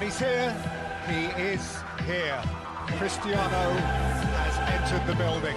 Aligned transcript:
And 0.00 0.08
he's 0.08 0.18
here. 0.18 0.50
He 1.08 1.26
is 1.42 1.76
here. 2.06 2.42
Cristiano 2.96 3.72
has 4.32 4.56
entered 4.72 5.06
the 5.06 5.14
building. 5.14 5.54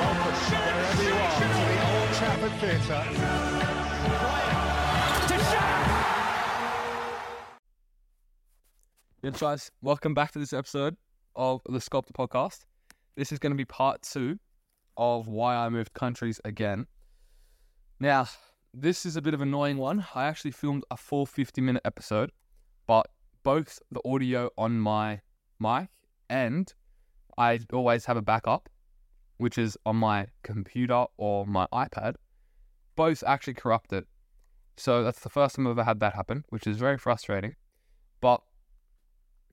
Welcome, 0.00 0.34
wherever 0.50 1.02
you 1.04 1.14
are, 1.14 1.30
to 1.30 1.46
the 1.62 1.78
Old 1.94 2.10
Trafford 2.18 2.54
Theatre. 2.58 3.04
Good 9.22 9.38
guys, 9.38 9.70
welcome 9.80 10.14
back 10.14 10.32
to 10.32 10.40
this 10.40 10.52
episode 10.52 10.96
of 11.36 11.60
the 11.68 11.80
Sculpted 11.80 12.16
Podcast. 12.16 12.64
This 13.16 13.30
is 13.30 13.38
going 13.38 13.52
to 13.52 13.56
be 13.56 13.64
part 13.64 14.02
two 14.02 14.40
of 14.96 15.28
why 15.28 15.54
I 15.54 15.68
moved 15.68 15.92
countries 15.92 16.40
again. 16.44 16.88
Now, 18.00 18.26
this 18.74 19.06
is 19.06 19.14
a 19.14 19.22
bit 19.22 19.34
of 19.34 19.40
an 19.40 19.46
annoying 19.46 19.76
one. 19.76 20.04
I 20.16 20.24
actually 20.24 20.50
filmed 20.50 20.82
a 20.90 20.96
full 20.96 21.26
50 21.26 21.60
minute 21.60 21.82
episode, 21.84 22.32
but 22.86 23.08
both 23.42 23.80
the 23.90 24.00
audio 24.04 24.50
on 24.58 24.78
my 24.78 25.20
mic 25.60 25.88
and 26.28 26.72
I 27.38 27.60
always 27.72 28.04
have 28.06 28.16
a 28.16 28.22
backup, 28.22 28.68
which 29.36 29.58
is 29.58 29.76
on 29.86 29.96
my 29.96 30.26
computer 30.42 31.04
or 31.16 31.46
my 31.46 31.66
iPad, 31.72 32.14
both 32.96 33.22
actually 33.26 33.54
corrupted. 33.54 34.04
So 34.76 35.02
that's 35.04 35.20
the 35.20 35.30
first 35.30 35.56
time 35.56 35.66
I've 35.66 35.72
ever 35.72 35.84
had 35.84 36.00
that 36.00 36.14
happen, 36.14 36.44
which 36.48 36.66
is 36.66 36.76
very 36.76 36.98
frustrating. 36.98 37.54
But 38.20 38.40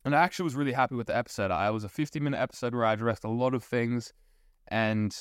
and 0.05 0.15
I 0.15 0.21
actually 0.21 0.43
was 0.43 0.55
really 0.55 0.73
happy 0.73 0.95
with 0.95 1.07
the 1.07 1.15
episode. 1.15 1.49
I 1.51 1.69
was 1.69 1.83
a 1.83 1.89
50 1.89 2.19
minute 2.19 2.39
episode 2.39 2.75
where 2.75 2.85
I 2.85 2.93
addressed 2.93 3.23
a 3.23 3.29
lot 3.29 3.53
of 3.53 3.63
things, 3.63 4.11
and 4.67 5.15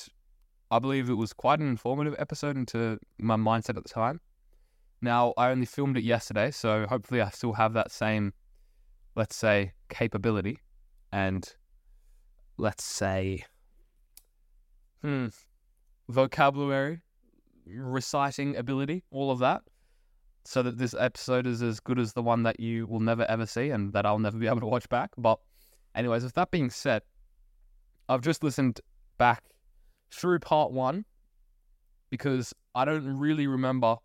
I 0.71 0.79
believe 0.79 1.09
it 1.09 1.13
was 1.13 1.31
quite 1.31 1.59
an 1.59 1.69
informative 1.69 2.15
episode 2.17 2.57
into 2.57 2.99
my 3.17 3.37
mindset 3.37 3.77
at 3.77 3.83
the 3.83 3.89
time. 3.89 4.19
Now, 5.03 5.33
I 5.35 5.49
only 5.49 5.65
filmed 5.65 5.97
it 5.97 6.05
yesterday, 6.05 6.49
so 6.49 6.87
hopefully 6.87 7.19
I 7.19 7.29
still 7.29 7.51
have 7.51 7.73
that 7.73 7.91
same, 7.91 8.31
let's 9.17 9.35
say, 9.35 9.73
capability 9.89 10.59
and 11.11 11.45
let's 12.57 12.85
say, 12.85 13.43
hmm, 15.01 15.27
vocabulary, 16.07 17.01
reciting 17.65 18.55
ability, 18.55 19.03
all 19.11 19.29
of 19.29 19.39
that 19.39 19.63
so 20.45 20.63
that 20.63 20.77
this 20.77 20.95
episode 20.97 21.47
is 21.47 21.61
as 21.61 21.81
good 21.81 21.99
as 21.99 22.13
the 22.13 22.21
one 22.21 22.43
that 22.43 22.59
you 22.61 22.85
will 22.87 22.99
never 23.01 23.25
ever 23.29 23.45
see 23.45 23.71
and 23.71 23.91
that 23.91 24.05
I'll 24.05 24.19
never 24.19 24.37
be 24.37 24.47
able 24.47 24.61
to 24.61 24.65
watch 24.65 24.87
back. 24.87 25.11
But, 25.17 25.37
anyways, 25.95 26.23
with 26.23 26.35
that 26.35 26.49
being 26.49 26.69
said, 26.69 27.01
I've 28.07 28.21
just 28.21 28.41
listened 28.41 28.79
back 29.17 29.43
through 30.11 30.39
part 30.39 30.71
one 30.71 31.03
because 32.09 32.53
I 32.73 32.85
don't 32.85 33.17
really 33.17 33.47
remember 33.47 33.97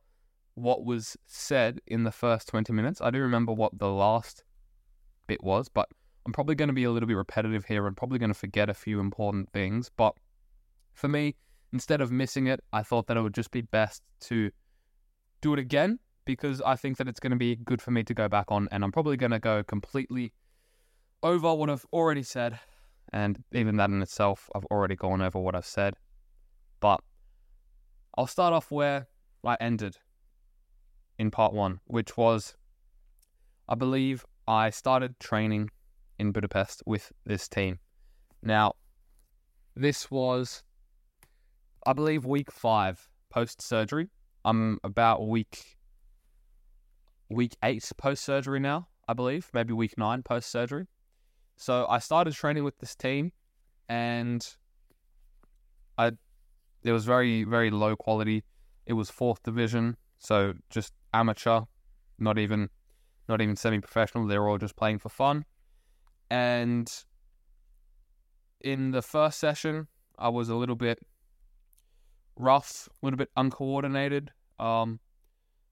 what 0.59 0.85
was 0.85 1.17
said 1.27 1.81
in 1.87 2.05
the 2.05 2.13
first 2.13 2.49
20 2.49 2.73
minutes. 2.73 3.01
I 3.01 3.11
do 3.11 3.21
remember 3.21 3.53
what 3.53 3.79
the 3.79 3.89
last 3.89 4.45
bit 5.27 5.43
was, 5.43 5.69
but 5.69 5.89
I'm 6.27 6.33
probably 6.33 6.55
going 6.55 6.69
to 6.69 6.75
be 6.75 6.85
a 6.85 6.91
little 6.91 7.07
bit 7.07 7.17
repetitive 7.17 7.65
here 7.65 7.87
and 7.87 7.97
probably 7.97 8.19
going 8.19 8.33
to 8.33 8.39
forget 8.39 8.69
a 8.69 8.75
few 8.75 9.01
important 9.01 9.51
things. 9.51 9.91
But 9.97 10.15
for 10.95 11.09
me, 11.09 11.37
instead 11.73 12.01
of 12.01 12.11
missing 12.11 12.47
it, 12.47 12.61
I 12.73 12.83
thought 12.83 13.07
that 13.07 13.17
it 13.17 13.23
would 13.23 13.35
just 13.35 13.51
be 13.51 13.63
best 13.63 14.03
to 14.21 14.51
do 15.41 15.53
it 15.53 15.59
again 15.59 15.99
because 16.25 16.61
I 16.61 16.77
think 16.77 16.99
that 16.99 17.09
it's 17.09 17.21
going 17.21 17.31
to 17.31 17.37
be 17.37 17.57
good 17.57 17.81
for 17.81 17.91
me 17.91 18.03
to 18.05 18.13
go 18.13 18.29
back 18.29 18.47
on, 18.49 18.69
and 18.71 18.85
I'm 18.85 18.93
probably 18.93 19.17
going 19.17 19.31
to 19.31 19.39
go 19.39 19.63
completely 19.63 20.35
over 21.23 21.55
what 21.55 21.71
I've 21.71 21.87
already 21.93 22.23
said, 22.23 22.59
and 23.13 23.43
even 23.53 23.77
that 23.77 23.89
in 23.91 24.03
itself, 24.03 24.51
I've 24.55 24.67
already 24.67 24.97
gone 24.97 25.23
over 25.23 25.39
what 25.39 25.55
I've 25.55 25.65
said. 25.65 25.95
But 26.81 27.01
I'll 28.17 28.27
start 28.27 28.53
off 28.53 28.71
where 28.71 29.07
I 29.45 29.57
ended 29.61 29.97
in 31.19 31.31
part 31.31 31.53
one, 31.53 31.81
which 31.87 32.17
was 32.17 32.57
I 33.69 33.75
believe 33.75 34.25
I 34.47 34.71
started 34.71 35.21
training 35.21 35.71
in 36.19 36.33
Budapest 36.33 36.83
with 36.87 37.13
this 37.27 37.49
team. 37.49 37.79
Now, 38.43 38.75
this 39.77 40.11
was, 40.11 40.63
I 41.87 41.93
believe, 41.93 42.25
week 42.25 42.51
five 42.51 43.09
post 43.31 43.61
surgery. 43.61 44.09
I'm 44.45 44.79
about 44.83 45.29
week 45.29 45.77
week 47.29 47.57
eight 47.63 47.91
post 47.99 48.25
surgery 48.25 48.59
now, 48.59 48.89
I 49.07 49.13
believe, 49.13 49.51
maybe 49.53 49.75
week 49.75 49.99
nine 49.99 50.23
post 50.23 50.51
surgery. 50.51 50.87
So 51.57 51.87
I 51.89 51.99
started 51.99 52.35
training 52.35 52.65
with 52.65 52.79
this 52.79 52.95
team, 52.95 53.33
and 53.89 54.47
I 55.99 56.13
it 56.83 56.93
was 56.93 57.05
very 57.05 57.45
very 57.45 57.71
low 57.71 57.97
quality. 57.97 58.45
It 58.87 58.95
was 58.95 59.11
fourth 59.11 59.43
division, 59.43 59.97
so 60.19 60.55
just 60.71 60.95
amateur, 61.13 61.63
not 62.19 62.39
even 62.39 62.69
not 63.29 63.41
even 63.41 63.57
semi 63.57 63.81
professional. 63.81 64.27
They 64.27 64.39
were 64.39 64.49
all 64.49 64.59
just 64.59 64.77
playing 64.77 64.99
for 64.99 65.09
fun. 65.09 65.45
And 66.31 66.91
in 68.61 68.91
the 68.91 69.03
first 69.03 69.39
session, 69.39 69.89
I 70.19 70.29
was 70.29 70.49
a 70.49 70.55
little 70.55 70.77
bit 70.77 70.99
rough, 72.37 72.89
a 73.03 73.07
little 73.07 73.19
bit 73.19 73.31
uncoordinated. 73.37 74.31
Um, 74.59 75.01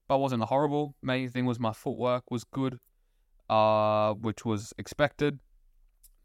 but 0.07 0.19
wasn't 0.19 0.43
horrible. 0.43 0.95
Main 1.01 1.29
thing 1.29 1.45
was 1.45 1.59
my 1.59 1.73
footwork 1.73 2.31
was 2.31 2.43
good, 2.45 2.79
uh, 3.49 4.13
which 4.13 4.45
was 4.45 4.73
expected, 4.77 5.39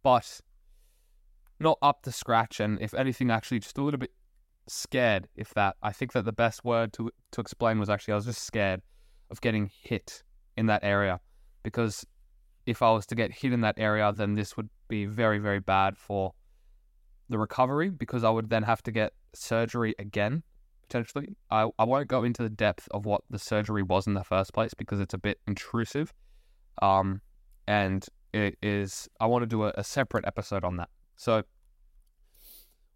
but 0.05 0.41
not 1.59 1.79
up 1.83 2.03
to 2.03 2.13
scratch. 2.13 2.61
And 2.61 2.81
if 2.81 2.95
anything, 2.95 3.31
actually 3.31 3.59
just 3.59 3.79
a 3.79 3.83
little 3.83 3.99
bit 3.99 4.13
scared. 4.69 5.29
If 5.35 5.53
that, 5.55 5.77
I 5.83 5.91
think 5.91 6.13
that 6.13 6.25
the 6.25 6.33
best 6.33 6.65
word 6.65 6.93
to 6.95 7.11
to 7.33 7.41
explain 7.41 7.81
was 7.81 7.91
actually 7.91 8.13
I 8.13 8.17
was 8.17 8.27
just 8.27 8.45
scared 8.45 8.83
of 9.33 9.41
getting 9.41 9.69
hit 9.83 10.23
in 10.57 10.67
that 10.67 10.85
area 10.85 11.19
because 11.65 12.07
if 12.67 12.83
I 12.83 12.93
was 12.93 13.07
to 13.07 13.17
get 13.17 13.33
hit 13.33 13.53
in 13.53 13.63
that 13.63 13.75
area, 13.79 14.13
then 14.15 14.35
this 14.35 14.57
would 14.57 14.69
be 14.87 15.07
very 15.07 15.41
very 15.41 15.59
bad 15.59 15.99
for 15.99 16.35
the 17.29 17.39
recovery 17.39 17.91
because 17.91 18.23
I 18.23 18.31
would 18.31 18.51
then 18.51 18.63
have 18.63 18.83
to 18.85 18.93
get 18.93 19.15
surgery 19.35 19.95
again 19.99 20.45
potentially. 20.93 21.35
I, 21.51 21.69
I 21.79 21.85
won't 21.85 22.09
go 22.09 22.23
into 22.23 22.43
the 22.43 22.51
depth 22.51 22.87
of 22.91 23.07
what 23.07 23.23
the 23.31 23.39
surgery 23.39 23.83
was 23.83 24.07
in 24.07 24.15
the 24.15 24.25
first 24.25 24.53
place 24.53 24.75
because 24.75 25.01
it's 25.01 25.15
a 25.15 25.19
bit 25.19 25.39
intrusive. 25.47 26.13
Um, 26.83 27.23
and 27.67 28.07
it 28.35 28.59
is, 28.63 29.09
I 29.19 29.27
want 29.27 29.43
to 29.43 29.47
do 29.47 29.65
a, 29.65 29.73
a 29.77 29.85
separate 29.85 30.27
episode 30.27 30.65
on 30.65 30.77
that. 30.77 30.91
So, 31.17 31.43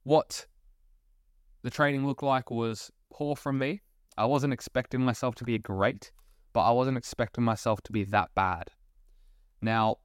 what 0.03 0.47
the 1.63 1.71
training 1.71 2.07
looked 2.07 2.23
like 2.23 2.51
was 2.51 2.91
poor 3.11 3.35
from 3.35 3.59
me. 3.59 3.81
I 4.19 4.27
wasn't 4.27 4.53
expecting 4.53 5.01
myself 5.01 5.35
to 5.37 5.45
be 5.45 5.59
great, 5.59 6.13
but 6.56 6.62
I 6.62 6.71
wasn't 6.71 6.97
expecting 6.97 7.44
myself 7.44 7.83
to 7.83 7.93
be 7.93 8.05
that 8.05 8.31
bad. 8.34 8.71
Now, 9.61 9.97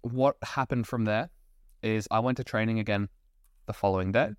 what 0.00 0.38
happened 0.42 0.86
from 0.86 1.04
there 1.04 1.28
is 1.82 2.08
I 2.10 2.20
went 2.20 2.38
to 2.38 2.44
training 2.44 2.78
again 2.78 3.10
the 3.66 3.74
following 3.74 4.12
day, 4.12 4.30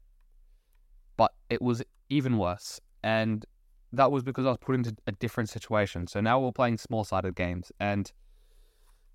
but 1.17 1.35
it 1.51 1.61
was 1.61 1.83
even 2.09 2.39
worse. 2.39 2.81
And 3.03 3.45
that 3.93 4.11
was 4.11 4.23
because 4.23 4.47
I 4.47 4.49
was 4.49 4.57
put 4.57 4.73
into 4.73 4.95
a 5.05 5.11
different 5.11 5.49
situation. 5.49 6.07
So 6.07 6.19
now 6.19 6.39
we're 6.39 6.51
playing 6.51 6.79
small 6.79 7.03
sided 7.03 7.35
games. 7.35 7.71
And 7.79 8.11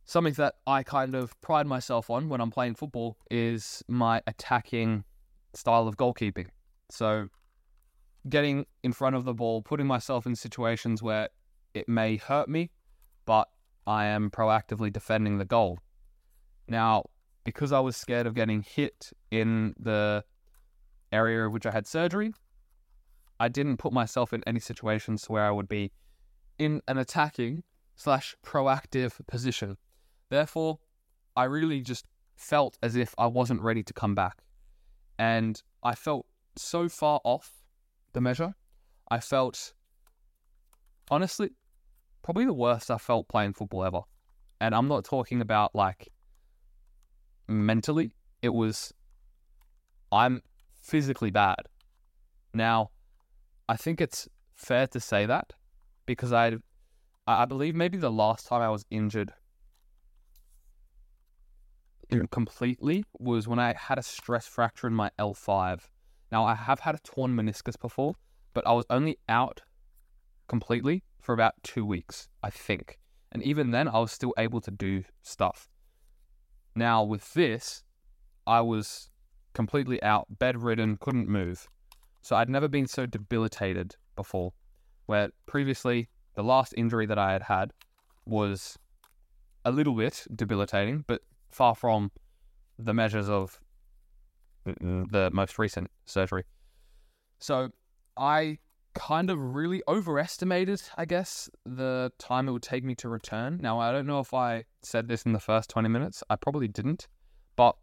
something 0.04 0.34
that 0.34 0.54
I 0.68 0.84
kind 0.84 1.16
of 1.16 1.34
pride 1.40 1.66
myself 1.66 2.10
on 2.10 2.28
when 2.28 2.40
I'm 2.40 2.52
playing 2.52 2.76
football 2.76 3.16
is 3.28 3.82
my 3.88 4.22
attacking 4.28 5.02
style 5.54 5.88
of 5.88 5.96
goalkeeping. 5.96 6.46
So 6.90 7.26
getting 8.28 8.66
in 8.84 8.92
front 8.92 9.16
of 9.16 9.24
the 9.24 9.34
ball, 9.34 9.62
putting 9.62 9.88
myself 9.88 10.26
in 10.26 10.36
situations 10.36 11.02
where 11.02 11.28
it 11.74 11.88
may 11.88 12.16
hurt 12.16 12.48
me, 12.48 12.70
but 13.24 13.48
I 13.86 14.06
am 14.06 14.30
proactively 14.30 14.92
defending 14.92 15.38
the 15.38 15.44
goal. 15.44 15.78
Now, 16.68 17.04
because 17.44 17.72
I 17.72 17.80
was 17.80 17.96
scared 17.96 18.26
of 18.26 18.34
getting 18.34 18.62
hit 18.62 19.12
in 19.30 19.74
the 19.78 20.24
area 21.12 21.46
of 21.46 21.52
which 21.52 21.66
I 21.66 21.70
had 21.70 21.86
surgery, 21.86 22.32
I 23.38 23.48
didn't 23.48 23.78
put 23.78 23.92
myself 23.92 24.32
in 24.32 24.42
any 24.46 24.60
situations 24.60 25.28
where 25.28 25.44
I 25.44 25.50
would 25.50 25.68
be 25.68 25.92
in 26.58 26.82
an 26.86 26.98
attacking 26.98 27.62
slash 27.96 28.36
proactive 28.44 29.26
position. 29.26 29.76
Therefore, 30.28 30.78
I 31.36 31.44
really 31.44 31.80
just 31.80 32.06
felt 32.36 32.78
as 32.82 32.96
if 32.96 33.14
I 33.18 33.26
wasn't 33.26 33.62
ready 33.62 33.82
to 33.82 33.92
come 33.92 34.14
back. 34.14 34.42
And 35.18 35.62
I 35.82 35.94
felt 35.94 36.26
so 36.56 36.88
far 36.88 37.20
off 37.24 37.64
the 38.12 38.20
measure. 38.20 38.54
I 39.10 39.20
felt, 39.20 39.72
honestly, 41.10 41.50
probably 42.22 42.44
the 42.44 42.52
worst 42.52 42.90
I 42.90 42.98
felt 42.98 43.28
playing 43.28 43.54
football 43.54 43.84
ever. 43.84 44.00
And 44.60 44.74
I'm 44.74 44.88
not 44.88 45.04
talking 45.04 45.40
about 45.40 45.74
like 45.74 46.08
mentally, 47.48 48.14
it 48.42 48.50
was, 48.50 48.92
I'm 50.12 50.42
physically 50.82 51.30
bad. 51.30 51.60
Now, 52.52 52.90
I 53.68 53.76
think 53.76 54.00
it's 54.00 54.28
fair 54.54 54.86
to 54.88 55.00
say 55.00 55.26
that 55.26 55.52
because 56.06 56.32
I, 56.32 56.56
I 57.26 57.44
believe 57.44 57.74
maybe 57.74 57.96
the 57.96 58.10
last 58.10 58.46
time 58.46 58.60
I 58.60 58.68
was 58.68 58.84
injured 58.90 59.32
completely 62.30 63.04
was 63.18 63.46
when 63.46 63.58
I 63.58 63.74
had 63.74 63.98
a 63.98 64.02
stress 64.02 64.46
fracture 64.46 64.86
in 64.86 64.94
my 64.94 65.10
L5. 65.18 65.82
Now 66.32 66.44
I 66.44 66.54
have 66.54 66.80
had 66.80 66.94
a 66.94 66.98
torn 66.98 67.36
meniscus 67.36 67.78
before, 67.78 68.14
but 68.52 68.66
I 68.66 68.72
was 68.72 68.84
only 68.90 69.18
out 69.28 69.62
completely 70.48 71.04
for 71.20 71.32
about 71.32 71.54
two 71.62 71.84
weeks, 71.84 72.28
I 72.42 72.50
think. 72.50 72.98
And 73.32 73.42
even 73.42 73.70
then, 73.70 73.88
I 73.88 73.98
was 73.98 74.12
still 74.12 74.34
able 74.38 74.60
to 74.62 74.70
do 74.70 75.04
stuff. 75.22 75.68
Now, 76.74 77.04
with 77.04 77.32
this, 77.34 77.82
I 78.46 78.60
was 78.60 79.10
completely 79.52 80.02
out, 80.02 80.26
bedridden, 80.38 80.96
couldn't 80.96 81.28
move. 81.28 81.68
So 82.22 82.36
I'd 82.36 82.48
never 82.48 82.68
been 82.68 82.86
so 82.86 83.06
debilitated 83.06 83.96
before, 84.16 84.52
where 85.06 85.30
previously 85.46 86.08
the 86.34 86.42
last 86.42 86.74
injury 86.76 87.06
that 87.06 87.18
I 87.18 87.32
had 87.32 87.42
had 87.42 87.72
was 88.26 88.78
a 89.64 89.70
little 89.70 89.94
bit 89.94 90.26
debilitating, 90.34 91.04
but 91.06 91.22
far 91.50 91.74
from 91.74 92.10
the 92.78 92.94
measures 92.94 93.28
of 93.28 93.60
uh, 94.66 94.72
the 95.10 95.30
most 95.32 95.58
recent 95.58 95.90
surgery. 96.06 96.44
So 97.38 97.70
I 98.16 98.58
kind 98.94 99.30
of 99.30 99.54
really 99.54 99.82
overestimated, 99.88 100.82
I 100.96 101.04
guess, 101.04 101.48
the 101.64 102.12
time 102.18 102.48
it 102.48 102.52
would 102.52 102.62
take 102.62 102.84
me 102.84 102.94
to 102.96 103.08
return. 103.08 103.58
Now, 103.60 103.78
I 103.78 103.92
don't 103.92 104.06
know 104.06 104.20
if 104.20 104.34
I 104.34 104.64
said 104.82 105.08
this 105.08 105.22
in 105.22 105.32
the 105.32 105.40
first 105.40 105.70
20 105.70 105.88
minutes. 105.88 106.22
I 106.28 106.36
probably 106.36 106.68
didn't, 106.68 107.08
but 107.56 107.76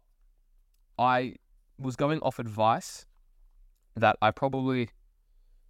I 0.98 1.34
was 1.78 1.96
going 1.96 2.20
off 2.20 2.38
advice 2.38 3.06
that 3.96 4.16
I 4.20 4.30
probably. 4.30 4.90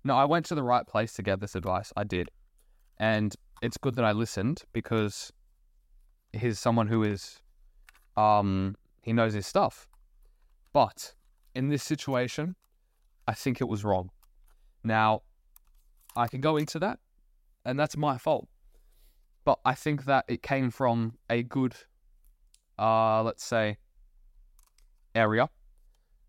No, 0.04 0.16
I 0.16 0.24
went 0.24 0.46
to 0.46 0.54
the 0.54 0.62
right 0.62 0.86
place 0.86 1.12
to 1.14 1.22
get 1.22 1.40
this 1.40 1.54
advice. 1.54 1.92
I 1.96 2.04
did. 2.04 2.30
And 2.98 3.34
it's 3.62 3.76
good 3.76 3.94
that 3.96 4.04
I 4.04 4.12
listened 4.12 4.62
because 4.72 5.32
he's 6.32 6.58
someone 6.58 6.88
who 6.88 7.02
is. 7.02 7.40
Um, 8.16 8.76
he 9.02 9.12
knows 9.12 9.34
his 9.34 9.46
stuff. 9.46 9.88
But 10.72 11.14
in 11.54 11.68
this 11.68 11.82
situation, 11.82 12.56
I 13.26 13.34
think 13.34 13.60
it 13.60 13.68
was 13.68 13.84
wrong. 13.84 14.10
Now, 14.84 15.22
I 16.16 16.28
can 16.28 16.40
go 16.40 16.56
into 16.56 16.78
that, 16.80 16.98
and 17.64 17.78
that's 17.78 17.96
my 17.96 18.18
fault. 18.18 18.48
But 19.44 19.58
I 19.64 19.74
think 19.74 20.04
that 20.04 20.24
it 20.28 20.42
came 20.42 20.70
from 20.70 21.14
a 21.30 21.42
good, 21.42 21.74
uh, 22.78 23.22
let's 23.22 23.44
say, 23.44 23.78
area, 25.14 25.48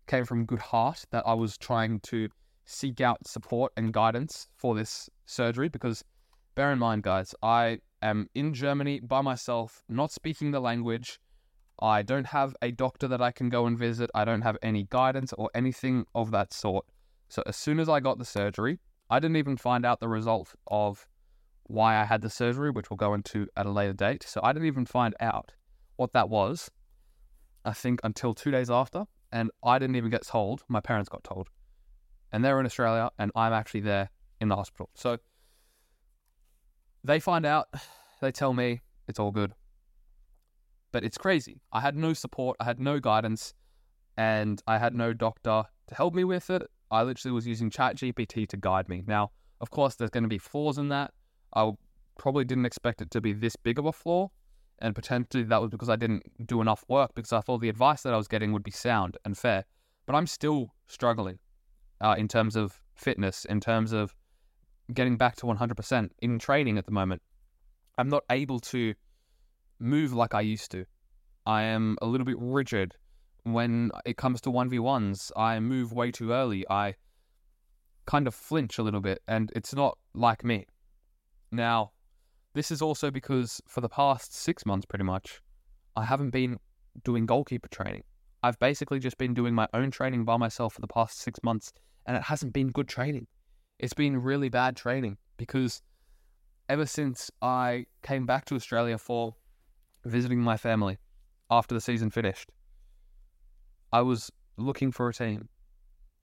came 0.06 0.24
from 0.24 0.44
good 0.44 0.60
heart 0.60 1.04
that 1.10 1.26
I 1.26 1.34
was 1.34 1.58
trying 1.58 2.00
to 2.00 2.28
seek 2.64 3.00
out 3.00 3.26
support 3.26 3.72
and 3.76 3.92
guidance 3.92 4.48
for 4.56 4.74
this 4.74 5.10
surgery. 5.26 5.68
Because 5.68 6.04
bear 6.54 6.72
in 6.72 6.78
mind, 6.78 7.02
guys, 7.02 7.34
I 7.42 7.80
am 8.02 8.28
in 8.34 8.54
Germany 8.54 9.00
by 9.00 9.20
myself, 9.20 9.82
not 9.88 10.12
speaking 10.12 10.50
the 10.50 10.60
language. 10.60 11.18
I 11.82 12.02
don't 12.02 12.26
have 12.26 12.54
a 12.60 12.70
doctor 12.70 13.08
that 13.08 13.22
I 13.22 13.32
can 13.32 13.48
go 13.48 13.66
and 13.66 13.78
visit. 13.78 14.10
I 14.14 14.24
don't 14.24 14.42
have 14.42 14.58
any 14.62 14.86
guidance 14.90 15.32
or 15.32 15.50
anything 15.54 16.04
of 16.14 16.30
that 16.30 16.52
sort. 16.52 16.84
So 17.28 17.42
as 17.46 17.56
soon 17.56 17.80
as 17.80 17.88
I 17.88 18.00
got 18.00 18.18
the 18.18 18.24
surgery, 18.24 18.78
I 19.10 19.18
didn't 19.18 19.36
even 19.36 19.56
find 19.56 19.84
out 19.84 19.98
the 19.98 20.08
result 20.08 20.54
of 20.68 21.06
why 21.64 22.00
I 22.00 22.04
had 22.04 22.22
the 22.22 22.30
surgery, 22.30 22.70
which 22.70 22.90
we'll 22.90 22.96
go 22.96 23.12
into 23.14 23.48
at 23.56 23.66
a 23.66 23.70
later 23.70 23.92
date. 23.92 24.22
So 24.22 24.40
I 24.42 24.52
didn't 24.52 24.68
even 24.68 24.86
find 24.86 25.14
out 25.20 25.52
what 25.96 26.12
that 26.12 26.28
was, 26.28 26.70
I 27.64 27.72
think, 27.72 28.00
until 28.04 28.34
two 28.34 28.50
days 28.50 28.70
after. 28.70 29.04
And 29.32 29.50
I 29.64 29.78
didn't 29.78 29.96
even 29.96 30.10
get 30.10 30.26
told. 30.26 30.62
My 30.68 30.80
parents 30.80 31.08
got 31.08 31.24
told. 31.24 31.48
And 32.32 32.44
they're 32.44 32.60
in 32.60 32.66
Australia, 32.66 33.10
and 33.18 33.32
I'm 33.34 33.52
actually 33.52 33.80
there 33.80 34.10
in 34.40 34.48
the 34.48 34.56
hospital. 34.56 34.90
So 34.94 35.18
they 37.02 37.18
find 37.18 37.44
out, 37.44 37.68
they 38.20 38.30
tell 38.30 38.52
me 38.52 38.80
it's 39.08 39.18
all 39.18 39.32
good. 39.32 39.52
But 40.92 41.04
it's 41.04 41.18
crazy. 41.18 41.60
I 41.72 41.80
had 41.80 41.96
no 41.96 42.12
support, 42.12 42.56
I 42.60 42.64
had 42.64 42.78
no 42.80 43.00
guidance, 43.00 43.54
and 44.16 44.62
I 44.66 44.78
had 44.78 44.94
no 44.94 45.12
doctor 45.12 45.64
to 45.88 45.94
help 45.94 46.14
me 46.14 46.24
with 46.24 46.50
it. 46.50 46.62
I 46.90 47.02
literally 47.02 47.32
was 47.32 47.46
using 47.46 47.70
ChatGPT 47.70 48.48
to 48.48 48.56
guide 48.56 48.88
me. 48.88 49.02
Now, 49.06 49.30
of 49.60 49.70
course, 49.70 49.94
there's 49.94 50.10
going 50.10 50.24
to 50.24 50.28
be 50.28 50.38
flaws 50.38 50.78
in 50.78 50.88
that. 50.88 51.12
I 51.54 51.70
probably 52.18 52.44
didn't 52.44 52.66
expect 52.66 53.00
it 53.00 53.10
to 53.12 53.20
be 53.20 53.32
this 53.32 53.56
big 53.56 53.78
of 53.78 53.86
a 53.86 53.92
flaw, 53.92 54.30
and 54.80 54.94
potentially 54.94 55.44
that 55.44 55.60
was 55.60 55.70
because 55.70 55.88
I 55.88 55.96
didn't 55.96 56.22
do 56.46 56.60
enough 56.60 56.84
work 56.88 57.12
because 57.14 57.32
I 57.32 57.40
thought 57.40 57.60
the 57.60 57.68
advice 57.68 58.02
that 58.02 58.14
I 58.14 58.16
was 58.16 58.28
getting 58.28 58.52
would 58.52 58.62
be 58.62 58.70
sound 58.70 59.16
and 59.24 59.36
fair. 59.36 59.64
But 60.06 60.16
I'm 60.16 60.26
still 60.26 60.74
struggling 60.86 61.38
uh, 62.00 62.14
in 62.18 62.28
terms 62.28 62.56
of 62.56 62.80
fitness, 62.94 63.44
in 63.44 63.60
terms 63.60 63.92
of 63.92 64.14
getting 64.92 65.16
back 65.16 65.36
to 65.36 65.46
100% 65.46 66.10
in 66.20 66.38
training 66.38 66.78
at 66.78 66.86
the 66.86 66.92
moment. 66.92 67.22
I'm 67.98 68.08
not 68.08 68.24
able 68.30 68.60
to 68.60 68.94
move 69.78 70.12
like 70.12 70.34
I 70.34 70.40
used 70.40 70.70
to. 70.72 70.84
I 71.46 71.62
am 71.62 71.96
a 72.02 72.06
little 72.06 72.24
bit 72.24 72.36
rigid 72.38 72.94
when 73.44 73.90
it 74.04 74.16
comes 74.16 74.40
to 74.42 74.50
1v1s. 74.50 75.32
I 75.36 75.60
move 75.60 75.92
way 75.92 76.10
too 76.10 76.32
early. 76.32 76.64
I 76.68 76.94
kind 78.06 78.26
of 78.26 78.34
flinch 78.34 78.78
a 78.78 78.82
little 78.82 79.00
bit, 79.00 79.22
and 79.28 79.52
it's 79.54 79.74
not 79.74 79.98
like 80.14 80.44
me. 80.44 80.66
Now, 81.52 81.92
this 82.54 82.70
is 82.70 82.82
also 82.82 83.10
because 83.10 83.60
for 83.68 83.80
the 83.80 83.88
past 83.88 84.34
six 84.34 84.66
months, 84.66 84.86
pretty 84.86 85.04
much, 85.04 85.40
I 85.96 86.04
haven't 86.04 86.30
been 86.30 86.58
doing 87.04 87.26
goalkeeper 87.26 87.68
training. 87.68 88.04
I've 88.42 88.58
basically 88.58 88.98
just 88.98 89.18
been 89.18 89.34
doing 89.34 89.54
my 89.54 89.68
own 89.74 89.90
training 89.90 90.24
by 90.24 90.36
myself 90.36 90.74
for 90.74 90.80
the 90.80 90.88
past 90.88 91.18
six 91.20 91.40
months, 91.42 91.72
and 92.06 92.16
it 92.16 92.22
hasn't 92.22 92.52
been 92.52 92.68
good 92.68 92.88
training. 92.88 93.26
It's 93.78 93.94
been 93.94 94.20
really 94.20 94.48
bad 94.48 94.76
training 94.76 95.18
because 95.36 95.82
ever 96.68 96.86
since 96.86 97.30
I 97.42 97.86
came 98.02 98.26
back 98.26 98.44
to 98.46 98.54
Australia 98.54 98.98
for 98.98 99.34
visiting 100.04 100.40
my 100.40 100.56
family 100.56 100.98
after 101.50 101.74
the 101.74 101.80
season 101.80 102.10
finished, 102.10 102.50
I 103.92 104.02
was 104.02 104.30
looking 104.56 104.92
for 104.92 105.08
a 105.08 105.14
team. 105.14 105.48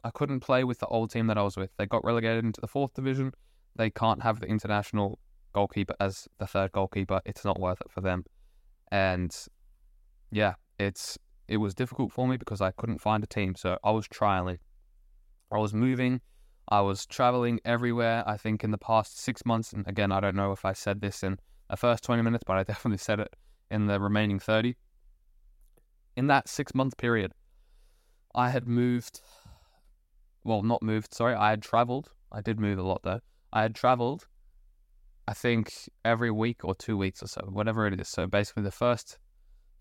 I 0.04 0.10
couldn't 0.10 0.40
play 0.40 0.64
with 0.64 0.80
the 0.80 0.88
old 0.88 1.12
team 1.12 1.28
that 1.28 1.38
I 1.38 1.44
was 1.44 1.58
with. 1.58 1.72
They 1.78 1.86
got 1.86 2.06
relegated 2.06 2.46
into 2.46 2.62
the 2.62 2.68
fourth 2.68 2.94
division. 2.94 3.34
They 3.76 3.90
can't 3.90 4.24
have 4.24 4.40
the 4.40 4.48
international 4.48 5.20
goalkeeper 5.54 5.96
as 6.00 6.28
the 6.38 6.48
third 6.48 6.72
goalkeeper. 6.72 7.22
It's 7.26 7.44
not 7.44 7.60
worth 7.60 7.82
it 7.82 7.92
for 7.92 8.02
them. 8.02 8.24
And 8.92 9.36
yeah, 10.32 10.54
it's 10.80 11.18
it 11.48 11.58
was 11.58 11.74
difficult 11.74 12.12
for 12.12 12.28
me 12.28 12.38
because 12.38 12.62
I 12.62 12.72
couldn't 12.72 13.00
find 13.00 13.24
a 13.24 13.28
team. 13.28 13.56
So 13.56 13.78
I 13.84 13.92
was 13.92 14.08
trialing. 14.08 14.60
I 15.52 15.58
was 15.58 15.74
moving. 15.74 16.22
I 16.70 16.82
was 16.82 17.06
traveling 17.06 17.60
everywhere. 17.64 18.24
I 18.28 18.38
think 18.38 18.64
in 18.64 18.72
the 18.72 18.78
past 18.78 19.20
six 19.20 19.46
months, 19.46 19.72
and 19.72 19.88
again, 19.88 20.12
I 20.12 20.20
don't 20.20 20.36
know 20.36 20.52
if 20.52 20.66
I 20.66 20.74
said 20.74 21.00
this 21.00 21.24
in 21.24 21.40
the 21.70 21.78
first 21.78 22.04
20 22.04 22.22
minutes, 22.22 22.44
but 22.46 22.58
I 22.58 22.64
definitely 22.72 22.98
said 22.98 23.20
it 23.20 23.34
in 23.72 23.88
the 23.88 24.00
remaining 24.00 24.40
30. 24.40 24.76
In 26.18 26.28
that 26.28 26.50
six 26.50 26.74
month 26.76 26.98
period, 26.98 27.32
I 28.38 28.52
had 28.52 28.68
moved, 28.68 29.22
well, 30.44 30.62
not 30.62 30.84
moved, 30.84 31.12
sorry, 31.12 31.34
I 31.34 31.50
had 31.50 31.64
traveled. 31.64 32.12
I 32.32 32.42
did 32.42 32.60
move 32.60 32.78
a 32.78 32.84
lot 32.84 33.02
though. 33.04 33.22
I 33.52 33.64
had 33.64 33.74
traveled, 33.74 34.28
I 35.28 35.34
think, 35.34 35.74
every 36.06 36.30
week 36.30 36.64
or 36.64 36.76
two 36.76 36.98
weeks 36.98 37.24
or 37.24 37.28
so, 37.28 37.42
whatever 37.50 37.88
it 37.88 38.00
is. 38.00 38.08
So 38.08 38.28
basically, 38.28 38.62
the 38.62 38.72
first 38.72 39.18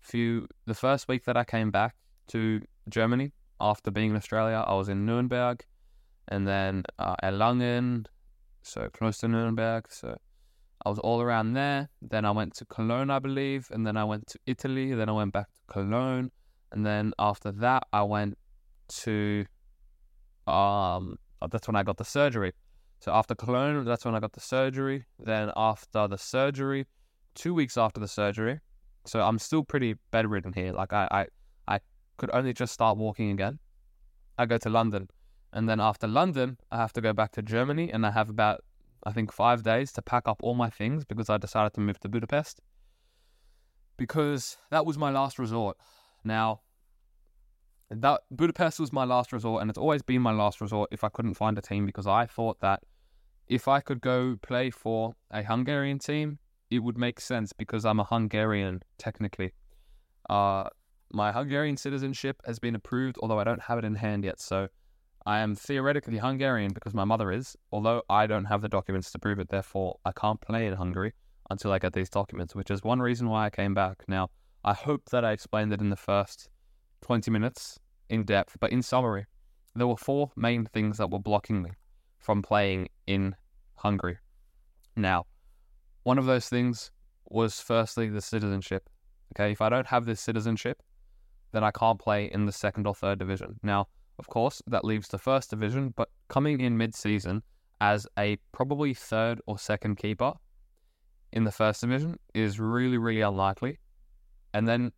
few, 0.01 0.47
the 0.65 0.73
first 0.73 1.07
week 1.07 1.25
that 1.25 1.37
I 1.37 1.43
came 1.43 1.69
back 1.69 1.95
to 2.29 2.61
Germany 2.89 3.31
after 3.61 3.91
being 3.91 4.09
in 4.09 4.15
Australia, 4.15 4.63
I 4.65 4.73
was 4.73 4.89
in 4.89 5.05
Nuremberg 5.05 5.63
and 6.27 6.47
then 6.47 6.83
uh, 6.97 7.15
Erlangen, 7.23 8.07
so 8.63 8.89
close 8.91 9.19
to 9.19 9.27
Nuremberg. 9.27 9.85
So 9.91 10.17
I 10.83 10.89
was 10.89 10.97
all 10.97 11.21
around 11.21 11.53
there. 11.53 11.89
Then 12.01 12.25
I 12.25 12.31
went 12.31 12.55
to 12.55 12.65
Cologne, 12.65 13.11
I 13.11 13.19
believe, 13.19 13.67
and 13.69 13.85
then 13.85 13.97
I 13.97 14.03
went 14.03 14.25
to 14.29 14.39
Italy. 14.47 14.95
Then 14.95 15.09
I 15.09 15.11
went 15.11 15.31
back 15.31 15.47
to 15.53 15.61
Cologne, 15.71 16.31
and 16.71 16.83
then 16.83 17.13
after 17.19 17.51
that, 17.51 17.83
I 17.93 18.01
went 18.01 18.35
to 18.87 19.45
um 20.45 21.17
that's 21.51 21.67
when 21.67 21.75
I 21.75 21.83
got 21.83 21.97
the 21.97 22.05
surgery. 22.05 22.53
So 22.99 23.11
after 23.11 23.35
Cologne, 23.35 23.85
that's 23.85 24.05
when 24.05 24.15
I 24.15 24.19
got 24.19 24.33
the 24.33 24.39
surgery. 24.39 25.05
Then 25.19 25.51
after 25.55 26.07
the 26.07 26.17
surgery, 26.17 26.87
two 27.35 27.53
weeks 27.53 27.77
after 27.77 27.99
the 27.99 28.07
surgery, 28.07 28.59
so 29.05 29.21
I'm 29.21 29.37
still 29.39 29.63
pretty 29.63 29.95
bedridden 30.11 30.53
here. 30.53 30.73
Like 30.73 30.93
I, 30.93 31.07
I, 31.11 31.75
I 31.75 31.79
could 32.17 32.31
only 32.33 32.53
just 32.53 32.73
start 32.73 32.97
walking 32.97 33.29
again. 33.31 33.59
I 34.37 34.45
go 34.45 34.57
to 34.57 34.69
London, 34.69 35.09
and 35.53 35.69
then 35.69 35.79
after 35.79 36.07
London, 36.07 36.57
I 36.71 36.77
have 36.77 36.93
to 36.93 37.01
go 37.01 37.13
back 37.13 37.31
to 37.33 37.41
Germany, 37.41 37.91
and 37.91 38.05
I 38.05 38.11
have 38.11 38.29
about 38.29 38.63
I 39.03 39.11
think 39.11 39.31
five 39.31 39.63
days 39.63 39.91
to 39.93 40.01
pack 40.01 40.27
up 40.27 40.41
all 40.41 40.55
my 40.55 40.69
things 40.69 41.05
because 41.05 41.29
I 41.29 41.37
decided 41.37 41.73
to 41.75 41.81
move 41.81 41.99
to 41.99 42.09
Budapest 42.09 42.61
because 43.95 44.57
that 44.69 44.85
was 44.85 44.97
my 44.97 45.09
last 45.11 45.39
resort. 45.39 45.77
Now, 46.23 46.61
that 47.89 48.21
Budapest 48.31 48.79
was 48.79 48.91
my 48.91 49.05
last 49.05 49.31
resort, 49.31 49.61
and 49.61 49.69
it's 49.69 49.77
always 49.77 50.01
been 50.01 50.21
my 50.21 50.33
last 50.33 50.61
resort 50.61 50.89
if 50.91 51.03
I 51.03 51.09
couldn't 51.09 51.35
find 51.35 51.57
a 51.57 51.61
team 51.61 51.85
because 51.85 52.07
I 52.07 52.25
thought 52.25 52.59
that 52.59 52.83
if 53.47 53.67
I 53.67 53.79
could 53.79 54.01
go 54.01 54.37
play 54.41 54.69
for 54.69 55.13
a 55.31 55.43
Hungarian 55.43 55.99
team, 55.99 56.39
it 56.69 56.79
would 56.79 56.97
make 56.97 57.19
sense 57.21 57.53
because 57.53 57.85
I'm 57.85 57.99
a 57.99 58.03
Hungarian 58.03 58.81
technically. 58.97 59.53
Uh, 60.29 60.65
my 61.13 61.31
Hungarian 61.31 61.77
citizenship 61.77 62.41
has 62.45 62.59
been 62.59 62.75
approved, 62.75 63.17
although 63.21 63.39
I 63.39 63.45
don't 63.45 63.61
have 63.61 63.79
it 63.79 63.85
in 63.85 63.95
hand 63.95 64.25
yet. 64.25 64.41
So 64.41 64.67
I 65.25 65.39
am 65.39 65.55
theoretically 65.55 66.17
Hungarian 66.17 66.73
because 66.73 66.93
my 66.93 67.05
mother 67.05 67.31
is, 67.31 67.55
although 67.71 68.03
I 68.09 68.27
don't 68.27 68.45
have 68.45 68.61
the 68.61 68.69
documents 68.69 69.11
to 69.11 69.19
prove 69.19 69.39
it. 69.39 69.47
Therefore, 69.47 69.97
I 70.03 70.11
can't 70.11 70.41
play 70.41 70.67
in 70.67 70.73
Hungary 70.73 71.13
until 71.49 71.71
I 71.71 71.79
get 71.79 71.93
these 71.93 72.09
documents, 72.09 72.53
which 72.53 72.69
is 72.69 72.83
one 72.83 72.99
reason 72.99 73.29
why 73.29 73.45
I 73.45 73.49
came 73.49 73.73
back. 73.73 74.03
Now, 74.09 74.29
I 74.65 74.73
hope 74.73 75.09
that 75.11 75.23
I 75.23 75.31
explained 75.31 75.71
it 75.71 75.79
in 75.79 75.89
the 75.89 75.95
first 75.95 76.49
20 77.01 77.31
minutes 77.31 77.79
in 78.09 78.23
depth, 78.23 78.57
but 78.59 78.71
in 78.71 78.81
summary, 78.81 79.25
there 79.75 79.87
were 79.87 79.97
four 79.97 80.31
main 80.35 80.65
things 80.65 80.97
that 80.97 81.11
were 81.11 81.19
blocking 81.19 81.61
me 81.61 81.71
from 82.19 82.41
playing 82.41 82.89
in 83.05 83.35
Hungary. 83.75 84.17
Now, 84.95 85.25
one 86.03 86.17
of 86.17 86.25
those 86.25 86.49
things 86.49 86.91
was 87.29 87.59
firstly 87.59 88.09
the 88.09 88.21
citizenship. 88.21 88.89
Okay, 89.35 89.51
if 89.51 89.61
I 89.61 89.69
don't 89.69 89.87
have 89.87 90.05
this 90.05 90.21
citizenship, 90.21 90.81
then 91.51 91.63
I 91.63 91.71
can't 91.71 91.99
play 91.99 92.25
in 92.31 92.45
the 92.45 92.51
second 92.51 92.87
or 92.87 92.95
third 92.95 93.19
division. 93.19 93.59
Now, 93.61 93.87
of 94.19 94.27
course, 94.27 94.61
that 94.67 94.83
leaves 94.83 95.09
the 95.09 95.17
first 95.17 95.49
division, 95.49 95.93
but 95.95 96.09
coming 96.27 96.59
in 96.61 96.77
mid 96.77 96.95
season 96.95 97.43
as 97.79 98.07
a 98.17 98.37
probably 98.51 98.93
third 98.93 99.39
or 99.45 99.59
second 99.59 99.97
keeper 99.97 100.33
in 101.33 101.43
the 101.43 101.51
first 101.51 101.81
division 101.81 102.17
is 102.33 102.59
really, 102.59 102.97
really 102.97 103.21
unlikely. 103.21 103.79
And 104.53 104.67
then 104.67 104.91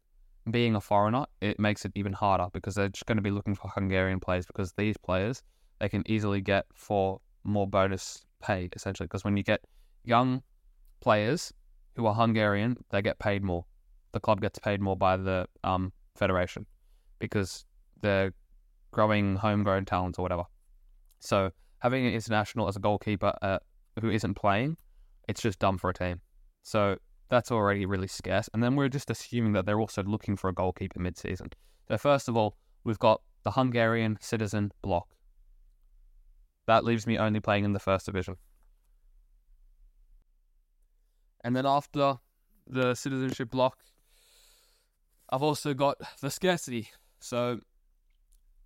being 0.49 0.75
a 0.75 0.81
foreigner, 0.81 1.25
it 1.41 1.59
makes 1.59 1.85
it 1.85 1.91
even 1.95 2.13
harder 2.13 2.47
because 2.53 2.75
they're 2.75 2.89
just 2.89 3.05
going 3.05 3.17
to 3.17 3.21
be 3.21 3.31
looking 3.31 3.55
for 3.55 3.69
Hungarian 3.69 4.19
players 4.19 4.45
because 4.45 4.73
these 4.73 4.97
players 4.97 5.43
they 5.79 5.89
can 5.89 6.03
easily 6.07 6.41
get 6.41 6.65
for 6.73 7.21
more 7.43 7.67
bonus 7.67 8.25
pay 8.41 8.69
essentially. 8.75 9.07
Because 9.07 9.23
when 9.23 9.37
you 9.37 9.43
get 9.43 9.61
young 10.03 10.41
players 10.99 11.53
who 11.95 12.05
are 12.05 12.13
Hungarian, 12.13 12.77
they 12.89 13.01
get 13.01 13.19
paid 13.19 13.43
more. 13.43 13.65
The 14.11 14.19
club 14.19 14.41
gets 14.41 14.59
paid 14.59 14.81
more 14.81 14.97
by 14.97 15.17
the 15.17 15.47
um, 15.63 15.93
federation 16.15 16.65
because 17.19 17.65
they're 18.01 18.33
growing 18.91 19.35
homegrown 19.35 19.85
talents 19.85 20.19
or 20.19 20.23
whatever. 20.23 20.43
So 21.19 21.51
having 21.79 22.05
an 22.05 22.13
international 22.13 22.67
as 22.67 22.75
a 22.75 22.79
goalkeeper 22.79 23.33
uh, 23.41 23.59
who 24.01 24.09
isn't 24.09 24.33
playing, 24.35 24.77
it's 25.27 25.41
just 25.41 25.59
dumb 25.59 25.77
for 25.77 25.89
a 25.89 25.93
team. 25.93 26.21
So 26.63 26.97
that's 27.29 27.51
already 27.51 27.85
really 27.85 28.07
scarce. 28.07 28.49
And 28.53 28.63
then 28.63 28.75
we're 28.75 28.89
just 28.89 29.09
assuming 29.09 29.53
that 29.53 29.65
they're 29.65 29.79
also 29.79 30.03
looking 30.03 30.35
for 30.35 30.49
a 30.49 30.53
goalkeeper 30.53 30.99
mid-season. 30.99 31.51
So 31.87 31.97
first 31.97 32.27
of 32.27 32.35
all, 32.35 32.57
we've 32.83 32.99
got 32.99 33.21
the 33.43 33.51
Hungarian 33.51 34.17
citizen 34.19 34.71
block. 34.81 35.07
That 36.67 36.83
leaves 36.83 37.07
me 37.07 37.17
only 37.17 37.39
playing 37.39 37.65
in 37.65 37.73
the 37.73 37.79
first 37.79 38.05
division. 38.05 38.35
And 41.43 41.55
then 41.55 41.65
after 41.65 42.15
the 42.67 42.95
citizenship 42.95 43.49
block, 43.49 43.77
I've 45.29 45.43
also 45.43 45.73
got 45.73 45.97
the 46.21 46.29
scarcity. 46.29 46.89
So, 47.19 47.59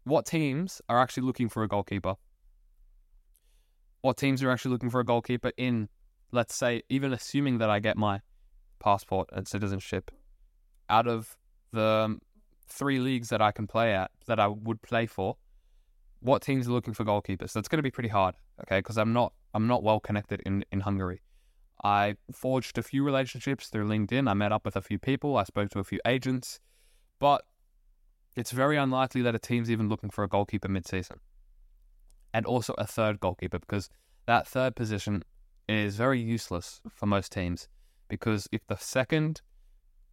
what 0.06 0.26
teams 0.26 0.82
are 0.90 1.00
actually 1.00 1.24
looking 1.24 1.50
for 1.50 1.64
a 1.64 1.68
goalkeeper? 1.68 2.16
What 4.02 4.18
teams 4.18 4.44
are 4.44 4.50
actually 4.50 4.72
looking 4.72 4.90
for 4.90 5.00
a 5.00 5.06
goalkeeper 5.06 5.52
in, 5.58 5.88
let's 6.32 6.56
say, 6.56 6.84
even 6.90 7.14
assuming 7.14 7.60
that 7.60 7.70
I 7.70 7.80
get 7.80 7.96
my 7.96 8.22
passport 8.84 9.30
and 9.32 9.48
citizenship, 9.48 10.12
out 10.90 11.08
of 11.08 11.38
the 11.72 11.86
um, 12.06 12.22
three 12.68 13.00
leagues 13.00 13.30
that 13.30 13.42
I 13.42 13.52
can 13.52 13.68
play 13.68 13.94
at, 13.94 14.12
that 14.28 14.40
I 14.40 14.48
would 14.48 14.82
play 14.82 15.06
for, 15.06 15.38
what 16.20 16.42
teams 16.42 16.68
are 16.68 16.72
looking 16.72 16.94
for 16.94 17.06
goalkeepers? 17.06 17.54
That's 17.54 17.68
going 17.68 17.80
to 17.80 17.84
be 17.84 17.92
pretty 17.92 18.10
hard, 18.10 18.36
okay? 18.62 18.80
Because 18.80 18.98
I'm 18.98 19.14
not, 19.14 19.34
I'm 19.54 19.68
not 19.68 19.84
well 19.84 20.00
connected 20.00 20.42
in 20.46 20.66
in 20.72 20.82
Hungary. 20.82 21.22
I 21.84 22.16
forged 22.32 22.78
a 22.78 22.84
few 22.84 23.04
relationships 23.04 23.68
through 23.68 23.88
LinkedIn. 23.88 24.30
I 24.30 24.34
met 24.34 24.54
up 24.54 24.64
with 24.66 24.78
a 24.78 24.82
few 24.82 25.00
people. 25.00 25.36
I 25.36 25.44
spoke 25.44 25.70
to 25.72 25.80
a 25.80 25.84
few 25.84 26.00
agents, 26.08 26.60
but 27.20 27.44
it's 28.36 28.52
very 28.52 28.78
unlikely 28.78 29.22
that 29.24 29.36
a 29.36 29.40
team's 29.40 29.70
even 29.70 29.90
looking 29.90 30.10
for 30.10 30.24
a 30.24 30.30
goalkeeper 30.30 30.70
mid-season, 30.70 31.20
and 32.34 32.46
also 32.46 32.74
a 32.78 32.88
third 32.88 33.20
goalkeeper 33.20 33.60
because 33.60 33.90
that 34.26 34.48
third 34.48 34.76
position 34.76 35.24
is 35.68 35.96
very 35.98 36.20
useless 36.20 36.82
for 36.90 37.06
most 37.06 37.32
teams. 37.32 37.68
Because 38.08 38.48
if 38.52 38.66
the 38.68 38.78
second 38.78 39.42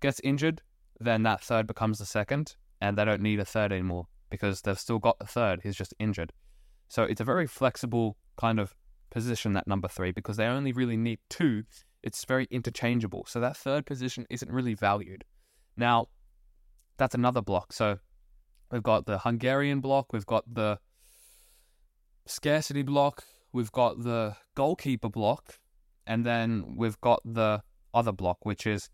gets 0.01 0.21
injured, 0.21 0.63
then 0.99 1.23
that 1.25 1.43
third 1.43 1.67
becomes 1.67 1.99
the 1.99 2.07
second, 2.07 2.57
and 2.81 2.97
they 2.97 3.05
don't 3.05 3.23
need 3.23 3.41
a 3.41 3.45
third 3.45 3.73
anymore 3.73 4.07
because 4.31 4.63
they've 4.63 4.79
still 4.79 4.99
got 4.99 5.19
the 5.19 5.27
third. 5.27 5.61
He's 5.63 5.77
just 5.77 5.95
injured. 5.99 6.33
So 6.89 7.03
it's 7.03 7.21
a 7.21 7.25
very 7.25 7.47
flexible 7.47 8.17
kind 8.37 8.59
of 8.61 8.75
position, 9.11 9.53
that 9.55 9.67
number 9.67 9.89
three, 9.89 10.13
because 10.13 10.37
they 10.37 10.47
only 10.47 10.73
really 10.73 10.97
need 10.97 11.19
two. 11.29 11.65
It's 12.03 12.25
very 12.25 12.47
interchangeable. 12.51 13.27
So 13.27 13.41
that 13.41 13.57
third 13.57 13.87
position 13.87 14.27
isn't 14.31 14.51
really 14.51 14.75
valued. 14.75 15.25
Now, 15.77 16.09
that's 16.97 17.15
another 17.15 17.43
block. 17.43 17.73
So 17.73 17.99
we've 18.71 18.83
got 18.83 19.07
the 19.07 19.19
Hungarian 19.19 19.81
block, 19.81 20.13
we've 20.13 20.27
got 20.27 20.45
the 20.53 20.79
scarcity 22.27 22.83
block, 22.83 23.25
we've 23.53 23.73
got 23.73 24.03
the 24.03 24.37
goalkeeper 24.55 25.09
block, 25.09 25.59
and 26.07 26.25
then 26.25 26.75
we've 26.77 27.01
got 27.01 27.21
the 27.25 27.63
other 27.95 28.13
block, 28.13 28.39
which 28.45 28.67
is 28.67 28.89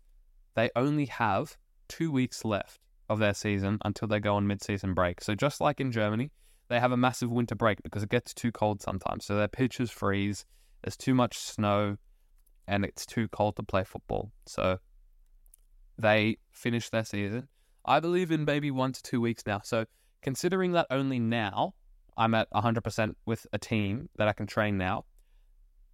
they 0.55 0.69
only 0.75 1.05
have 1.05 1.57
two 1.87 2.11
weeks 2.11 2.43
left 2.43 2.79
of 3.09 3.19
their 3.19 3.33
season 3.33 3.77
until 3.85 4.07
they 4.07 4.19
go 4.19 4.35
on 4.35 4.47
mid-season 4.47 4.93
break. 4.93 5.21
So 5.21 5.35
just 5.35 5.61
like 5.61 5.79
in 5.79 5.91
Germany, 5.91 6.31
they 6.67 6.79
have 6.79 6.91
a 6.91 6.97
massive 6.97 7.31
winter 7.31 7.55
break 7.55 7.81
because 7.83 8.03
it 8.03 8.09
gets 8.09 8.33
too 8.33 8.51
cold 8.51 8.81
sometimes. 8.81 9.25
So 9.25 9.37
their 9.37 9.47
pitches 9.47 9.89
freeze, 9.89 10.45
there's 10.83 10.97
too 10.97 11.13
much 11.13 11.37
snow, 11.37 11.97
and 12.67 12.83
it's 12.83 13.05
too 13.05 13.27
cold 13.29 13.55
to 13.55 13.63
play 13.63 13.83
football. 13.83 14.31
So 14.45 14.79
they 15.97 16.37
finish 16.51 16.89
their 16.89 17.05
season. 17.05 17.47
I 17.85 17.99
believe 17.99 18.31
in 18.31 18.43
maybe 18.43 18.71
one 18.71 18.91
to 18.91 19.01
two 19.01 19.21
weeks 19.21 19.43
now. 19.45 19.61
So 19.63 19.85
considering 20.21 20.73
that 20.73 20.87
only 20.89 21.19
now 21.19 21.73
I'm 22.17 22.33
at 22.33 22.49
100% 22.51 23.13
with 23.25 23.47
a 23.53 23.57
team 23.57 24.09
that 24.17 24.27
I 24.27 24.33
can 24.33 24.47
train 24.47 24.77
now, 24.77 25.05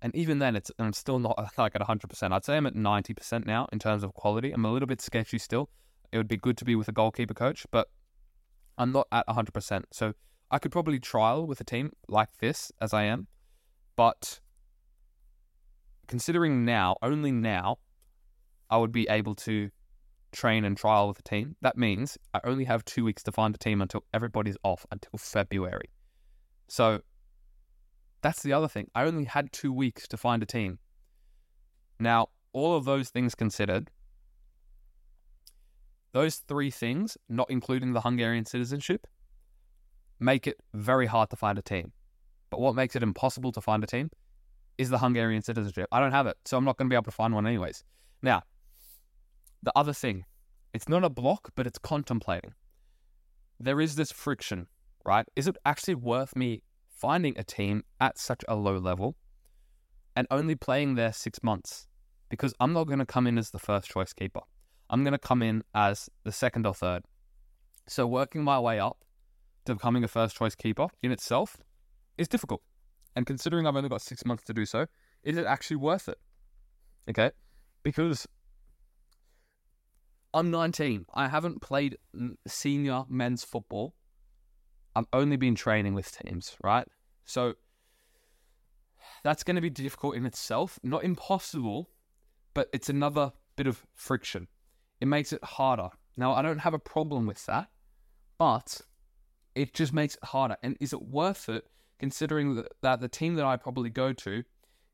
and 0.04 0.14
even 0.14 0.40
then, 0.40 0.58
it's 0.58 0.70
I'm 0.78 0.92
still 0.92 1.18
not 1.18 1.38
like 1.58 1.76
at 1.76 1.82
100%. 1.82 2.32
I'd 2.34 2.44
say 2.44 2.58
I'm 2.58 2.68
at 2.68 2.76
90% 2.76 3.46
now 3.46 3.68
in 3.72 3.80
terms 3.80 4.04
of 4.04 4.14
quality. 4.14 4.52
I'm 4.52 4.66
a 4.66 4.72
little 4.72 4.86
bit 4.86 5.00
sketchy 5.00 5.38
still. 5.38 5.70
It 6.12 6.18
would 6.18 6.28
be 6.28 6.36
good 6.36 6.58
to 6.58 6.66
be 6.66 6.76
with 6.76 6.90
a 6.90 6.92
goalkeeper 6.92 7.34
coach, 7.34 7.66
but 7.72 7.88
I'm 8.78 8.92
not 8.92 9.08
at 9.14 9.26
100%. 9.28 9.84
So 9.92 10.14
I 10.52 10.60
could 10.60 10.74
probably 10.74 11.00
trial 11.00 11.48
with 11.48 11.62
a 11.62 11.64
team 11.64 11.94
like 12.10 12.38
this 12.40 12.70
as 12.82 12.94
I 12.94 13.04
am, 13.04 13.28
but 13.96 14.42
considering 16.08 16.66
now, 16.66 16.98
only 17.02 17.32
now, 17.32 17.78
I 18.70 18.78
would 18.78 18.92
be 18.92 19.08
able 19.10 19.36
to 19.36 19.70
train 20.34 20.66
and 20.66 20.76
trial 20.76 21.08
with 21.08 21.20
a 21.20 21.24
team. 21.24 21.56
That 21.62 21.78
means 21.78 22.18
I 22.34 22.42
only 22.44 22.66
have 22.66 22.84
two 22.84 23.06
weeks 23.06 23.24
to 23.24 23.32
find 23.32 23.56
a 23.56 23.58
team 23.58 23.82
until 23.82 24.04
everybody's 24.14 24.58
off 24.64 24.86
until 24.92 25.18
February. 25.18 25.92
So 26.68 27.02
that's 28.24 28.42
the 28.42 28.54
other 28.54 28.68
thing. 28.68 28.90
I 28.96 29.04
only 29.04 29.26
had 29.26 29.52
two 29.52 29.72
weeks 29.72 30.08
to 30.08 30.18
find 30.18 30.42
a 30.42 30.46
team. 30.46 30.80
Now, 32.00 32.30
all 32.54 32.76
of 32.76 32.86
those 32.86 33.10
things 33.10 33.36
considered, 33.36 33.92
those 36.14 36.38
three 36.38 36.72
things, 36.72 37.18
not 37.28 37.50
including 37.50 37.94
the 37.94 38.02
Hungarian 38.02 38.46
citizenship, 38.46 39.06
make 40.20 40.48
it 40.48 40.58
very 40.74 41.06
hard 41.06 41.30
to 41.32 41.36
find 41.36 41.60
a 41.60 41.62
team. 41.62 41.92
But 42.50 42.62
what 42.62 42.76
makes 42.76 42.96
it 42.96 43.04
impossible 43.04 43.52
to 43.52 43.62
find 43.62 43.84
a 43.84 43.88
team 43.88 44.10
is 44.78 44.90
the 44.90 45.00
Hungarian 45.00 45.42
citizenship. 45.42 45.88
I 45.92 46.00
don't 46.00 46.12
have 46.12 46.28
it, 46.28 46.38
so 46.46 46.58
I'm 46.58 46.64
not 46.64 46.78
going 46.78 46.88
to 46.88 46.94
be 46.94 46.96
able 46.96 47.06
to 47.06 47.12
find 47.12 47.34
one 47.34 47.46
anyways. 47.46 47.84
Now, 48.22 48.44
the 49.62 49.74
other 49.76 49.94
thing, 49.94 50.26
it's 50.74 50.88
not 50.88 51.04
a 51.04 51.10
block, 51.10 51.52
but 51.56 51.68
it's 51.68 51.78
contemplating. 51.78 52.54
There 53.60 53.82
is 53.82 53.96
this 53.96 54.12
friction, 54.12 54.68
right? 55.06 55.26
Is 55.36 55.48
it 55.48 55.58
actually 55.66 55.96
worth 55.96 56.36
me 56.36 56.62
finding 57.04 57.38
a 57.38 57.44
team 57.44 57.84
at 58.00 58.18
such 58.18 58.46
a 58.48 58.56
low 58.56 58.78
level 58.78 59.14
and 60.16 60.26
only 60.32 60.56
playing 60.56 60.96
there 60.96 61.12
six 61.12 61.44
months? 61.44 61.86
Because 62.30 62.54
I'm 62.62 62.72
not 62.72 62.86
going 62.86 63.00
to 63.00 63.06
come 63.06 63.28
in 63.28 63.38
as 63.38 63.50
the 63.50 63.60
first 63.60 63.90
choice 63.90 64.14
keeper. 64.14 64.40
I'm 64.90 65.04
going 65.04 65.12
to 65.12 65.18
come 65.18 65.42
in 65.42 65.66
as 65.76 66.10
the 66.24 66.32
second 66.32 66.66
or 66.66 66.74
third. 66.74 67.04
So 67.88 68.08
working 68.08 68.42
my 68.42 68.58
way 68.58 68.80
up 68.80 69.04
to 69.66 69.74
becoming 69.76 70.06
a 70.06 70.08
first 70.08 70.38
choice 70.38 70.56
keeper 70.56 70.88
in 71.02 71.12
itself 71.12 71.58
is 72.18 72.30
difficult. 72.30 72.62
And 73.18 73.26
considering 73.26 73.68
I've 73.68 73.76
only 73.76 73.90
got 73.90 74.02
six 74.02 74.26
months 74.26 74.46
to 74.46 74.54
do 74.54 74.66
so, 74.66 74.86
is 75.24 75.36
it 75.36 75.46
actually 75.46 75.78
worth 75.78 76.08
it? 76.08 76.20
Okay. 77.10 77.32
Because 77.84 78.26
I'm 80.34 80.52
19. 80.52 81.06
I 81.14 81.28
haven't 81.28 81.62
played 81.62 81.98
senior 82.48 83.04
men's 83.10 83.44
football. 83.44 83.94
I've 84.96 85.08
only 85.14 85.38
been 85.38 85.56
training 85.56 85.94
with 85.94 86.18
teams, 86.18 86.56
right? 86.64 86.88
So 87.26 87.56
that's 89.24 89.44
going 89.44 89.56
to 89.56 89.62
be 89.62 89.70
difficult 89.70 90.16
in 90.16 90.26
itself. 90.26 90.80
Not 90.84 91.04
impossible, 91.04 91.90
but 92.54 92.70
it's 92.74 92.90
another 92.90 93.32
bit 93.56 93.68
of 93.68 93.86
friction. 93.94 94.48
It 95.02 95.08
makes 95.08 95.34
it 95.34 95.44
harder. 95.44 95.90
Now, 96.16 96.34
I 96.34 96.42
don't 96.42 96.60
have 96.60 96.74
a 96.74 96.80
problem 96.80 97.26
with 97.26 97.46
that, 97.48 97.70
but 98.38 98.82
it 99.56 99.74
just 99.74 99.94
makes 99.94 100.16
it 100.16 100.26
harder. 100.26 100.58
And 100.62 100.78
is 100.80 100.94
it 100.94 101.02
worth 101.02 101.50
it 101.50 101.66
considering 102.00 102.64
that 102.82 103.00
the 103.02 103.08
team 103.08 103.36
that 103.36 103.46
I 103.46 103.58
probably 103.58 103.90
go 103.90 104.14
to 104.14 104.44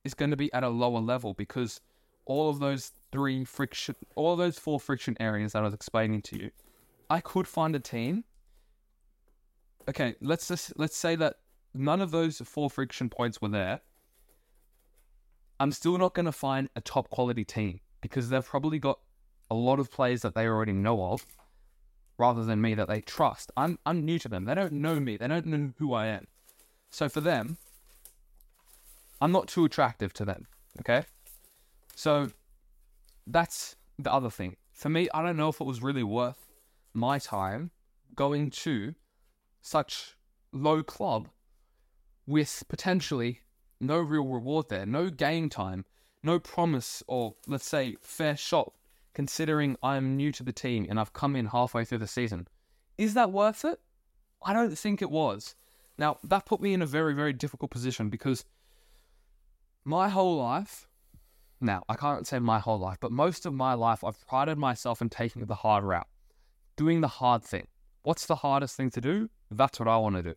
is 0.03 0.13
going 0.13 0.32
to 0.32 0.38
be 0.38 0.51
at 0.53 0.63
a 0.63 0.70
lower 0.70 1.00
level 1.00 1.34
because 1.34 1.82
all 2.25 2.50
of 2.50 2.60
those 2.60 2.91
three 3.12 3.44
friction, 3.44 3.96
all 4.15 4.34
of 4.34 4.38
those 4.38 4.60
four 4.60 4.79
friction 4.79 5.18
areas 5.20 5.53
that 5.53 5.60
I 5.60 5.65
was 5.65 5.74
explaining 5.74 6.22
to 6.24 6.39
you, 6.39 6.51
I 7.10 7.20
could 7.20 7.48
find 7.48 7.75
a 7.75 7.79
team. 7.79 8.24
Okay, 9.89 10.13
let's 10.22 10.48
just 10.48 10.77
let's 10.77 10.96
say 10.96 11.15
that 11.15 11.38
none 11.74 12.00
of 12.00 12.12
those 12.12 12.38
four 12.46 12.69
friction 12.69 13.10
points 13.10 13.41
were 13.41 13.50
there. 13.50 13.81
I'm 15.60 15.72
still 15.72 15.98
not 15.98 16.13
going 16.13 16.27
to 16.27 16.31
find 16.31 16.69
a 16.75 16.81
top 16.81 17.10
quality 17.10 17.43
team 17.43 17.79
because 18.00 18.29
they've 18.29 18.46
probably 18.46 18.77
got 18.77 19.00
a 19.50 19.55
lot 19.55 19.79
of 19.79 19.91
players 19.91 20.22
that 20.22 20.36
they 20.36 20.46
already 20.46 20.74
know 20.74 21.12
of 21.12 21.25
rather 22.19 22.46
than 22.46 22.62
me 22.62 22.75
that 22.75 22.88
they 22.88 23.01
trust. 23.01 23.51
I'm 23.58 23.79
I'm 23.84 24.05
new 24.05 24.19
to 24.19 24.29
them. 24.29 24.46
They 24.46 24.53
don't 24.53 24.74
know 24.74 25.00
me. 25.00 25.17
They 25.17 25.27
don't 25.27 25.48
know 25.48 25.74
who 25.79 25.93
I 25.93 26.05
am. 26.05 26.27
So 26.91 27.10
for 27.10 27.22
them, 27.22 27.58
I'm 29.19 29.31
not 29.31 29.48
too 29.48 29.65
attractive 29.65 30.13
to 30.13 30.25
them. 30.25 30.46
Okay? 30.81 31.03
So 31.96 32.29
that's 33.25 33.75
the 33.98 34.13
other 34.13 34.29
thing. 34.29 34.55
For 34.72 34.89
me, 34.89 35.10
I 35.15 35.24
don't 35.24 35.36
know 35.36 35.50
if 35.50 35.60
it 35.60 35.65
was 35.65 35.81
really 35.81 36.03
worth 36.03 36.46
my 36.93 37.17
time 37.17 37.72
going 38.15 38.51
to 38.51 38.93
such 39.62 40.16
low 40.51 40.84
club 40.84 41.30
with 42.25 42.63
potentially 42.68 43.42
no 43.80 43.98
real 43.98 44.25
reward 44.25 44.70
there, 44.70 44.86
no 44.86 45.10
game 45.10 45.50
time, 45.50 45.86
no 46.24 46.39
promise 46.39 47.01
or 47.08 47.36
let's 47.48 47.68
say 47.68 47.96
fair 48.01 48.36
shot 48.36 48.74
considering 49.13 49.75
I'm 49.82 50.16
new 50.16 50.32
to 50.34 50.44
the 50.44 50.54
team 50.54 50.86
and 50.89 51.00
I've 51.00 51.13
come 51.13 51.36
in 51.36 51.48
halfway 51.48 51.86
through 51.86 51.98
the 52.00 52.08
season. 52.08 52.48
Is 52.98 53.13
that 53.16 53.32
worth 53.32 53.66
it? 53.66 53.80
I 54.44 54.54
don't 54.54 54.78
think 54.78 55.01
it 55.01 55.12
was. 55.12 55.56
Now, 55.98 56.18
that 56.24 56.46
put 56.46 56.62
me 56.62 56.74
in 56.74 56.82
a 56.82 56.86
very, 56.86 57.13
very 57.13 57.34
difficult 57.34 57.72
position 57.72 58.10
because 58.10 58.46
my 59.84 60.08
whole 60.08 60.38
life, 60.38 60.88
now, 61.60 61.84
I 61.89 61.96
can't 61.96 62.25
say 62.25 62.39
my 62.39 62.60
whole 62.60 62.80
life, 62.80 62.98
but 63.01 63.12
most 63.12 63.46
of 63.46 63.54
my 63.54 63.74
life, 63.74 64.04
I've 64.04 64.25
prided 64.25 64.58
myself 64.58 65.01
in 65.01 65.10
taking 65.10 65.46
the 65.46 65.56
hard 65.56 65.84
route, 65.84 66.08
doing 66.78 67.01
the 67.01 67.08
hard 67.08 67.44
thing. 67.44 67.68
What's 68.04 68.25
the 68.25 68.36
hardest 68.36 68.78
thing 68.78 68.92
to 68.92 69.01
do? 69.01 69.30
That's 69.51 69.79
what 69.79 69.88
I 69.88 69.98
want 69.98 70.15
to 70.15 70.24
do. 70.24 70.36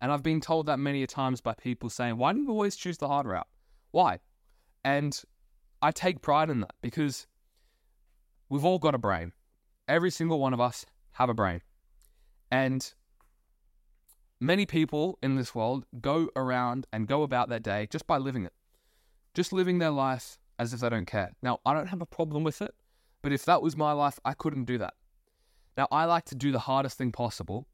And 0.00 0.12
I've 0.12 0.22
been 0.22 0.40
told 0.40 0.66
that 0.66 0.78
many 0.78 1.02
a 1.02 1.06
times 1.06 1.40
by 1.40 1.54
people 1.54 1.90
saying, 1.90 2.16
why 2.16 2.32
do 2.32 2.40
you 2.40 2.50
always 2.50 2.76
choose 2.76 2.98
the 2.98 3.08
hard 3.08 3.26
route? 3.26 3.48
Why? 3.90 4.20
And 4.84 5.20
I 5.82 5.90
take 5.90 6.22
pride 6.22 6.50
in 6.50 6.60
that 6.60 6.74
because 6.82 7.26
we've 8.48 8.64
all 8.64 8.78
got 8.78 8.94
a 8.94 8.98
brain. 8.98 9.32
Every 9.88 10.10
single 10.10 10.38
one 10.38 10.54
of 10.54 10.60
us 10.60 10.86
have 11.12 11.28
a 11.28 11.34
brain. 11.34 11.62
And 12.50 12.92
many 14.40 14.66
people 14.66 15.18
in 15.22 15.34
this 15.34 15.54
world 15.54 15.84
go 16.00 16.30
around 16.36 16.86
and 16.92 17.08
go 17.08 17.22
about 17.22 17.48
their 17.48 17.58
day 17.58 17.88
just 17.90 18.06
by 18.06 18.18
living 18.18 18.44
it, 18.44 18.52
just 19.34 19.52
living 19.52 19.78
their 19.78 19.90
life 19.90 20.38
as 20.58 20.72
if 20.72 20.80
they 20.80 20.88
don't 20.88 21.06
care. 21.06 21.32
Now, 21.42 21.60
I 21.64 21.74
don't 21.74 21.88
have 21.88 22.02
a 22.02 22.06
problem 22.06 22.44
with 22.44 22.62
it, 22.62 22.74
but 23.22 23.32
if 23.32 23.44
that 23.46 23.62
was 23.62 23.76
my 23.76 23.92
life, 23.92 24.18
I 24.24 24.34
couldn't 24.34 24.64
do 24.64 24.78
that. 24.78 24.94
Now, 25.76 25.88
I 25.90 26.04
like 26.04 26.24
to 26.26 26.34
do 26.34 26.52
the 26.52 26.58
hardest 26.60 26.98
thing 26.98 27.12
possible 27.12 27.66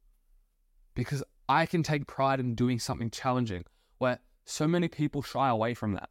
because 0.94 1.22
I 1.48 1.66
can 1.66 1.82
take 1.82 2.06
pride 2.06 2.40
in 2.40 2.54
doing 2.54 2.78
something 2.78 3.10
challenging 3.10 3.64
where 3.98 4.18
so 4.44 4.66
many 4.66 4.88
people 4.88 5.22
shy 5.22 5.48
away 5.48 5.74
from 5.74 5.92
that. 5.94 6.08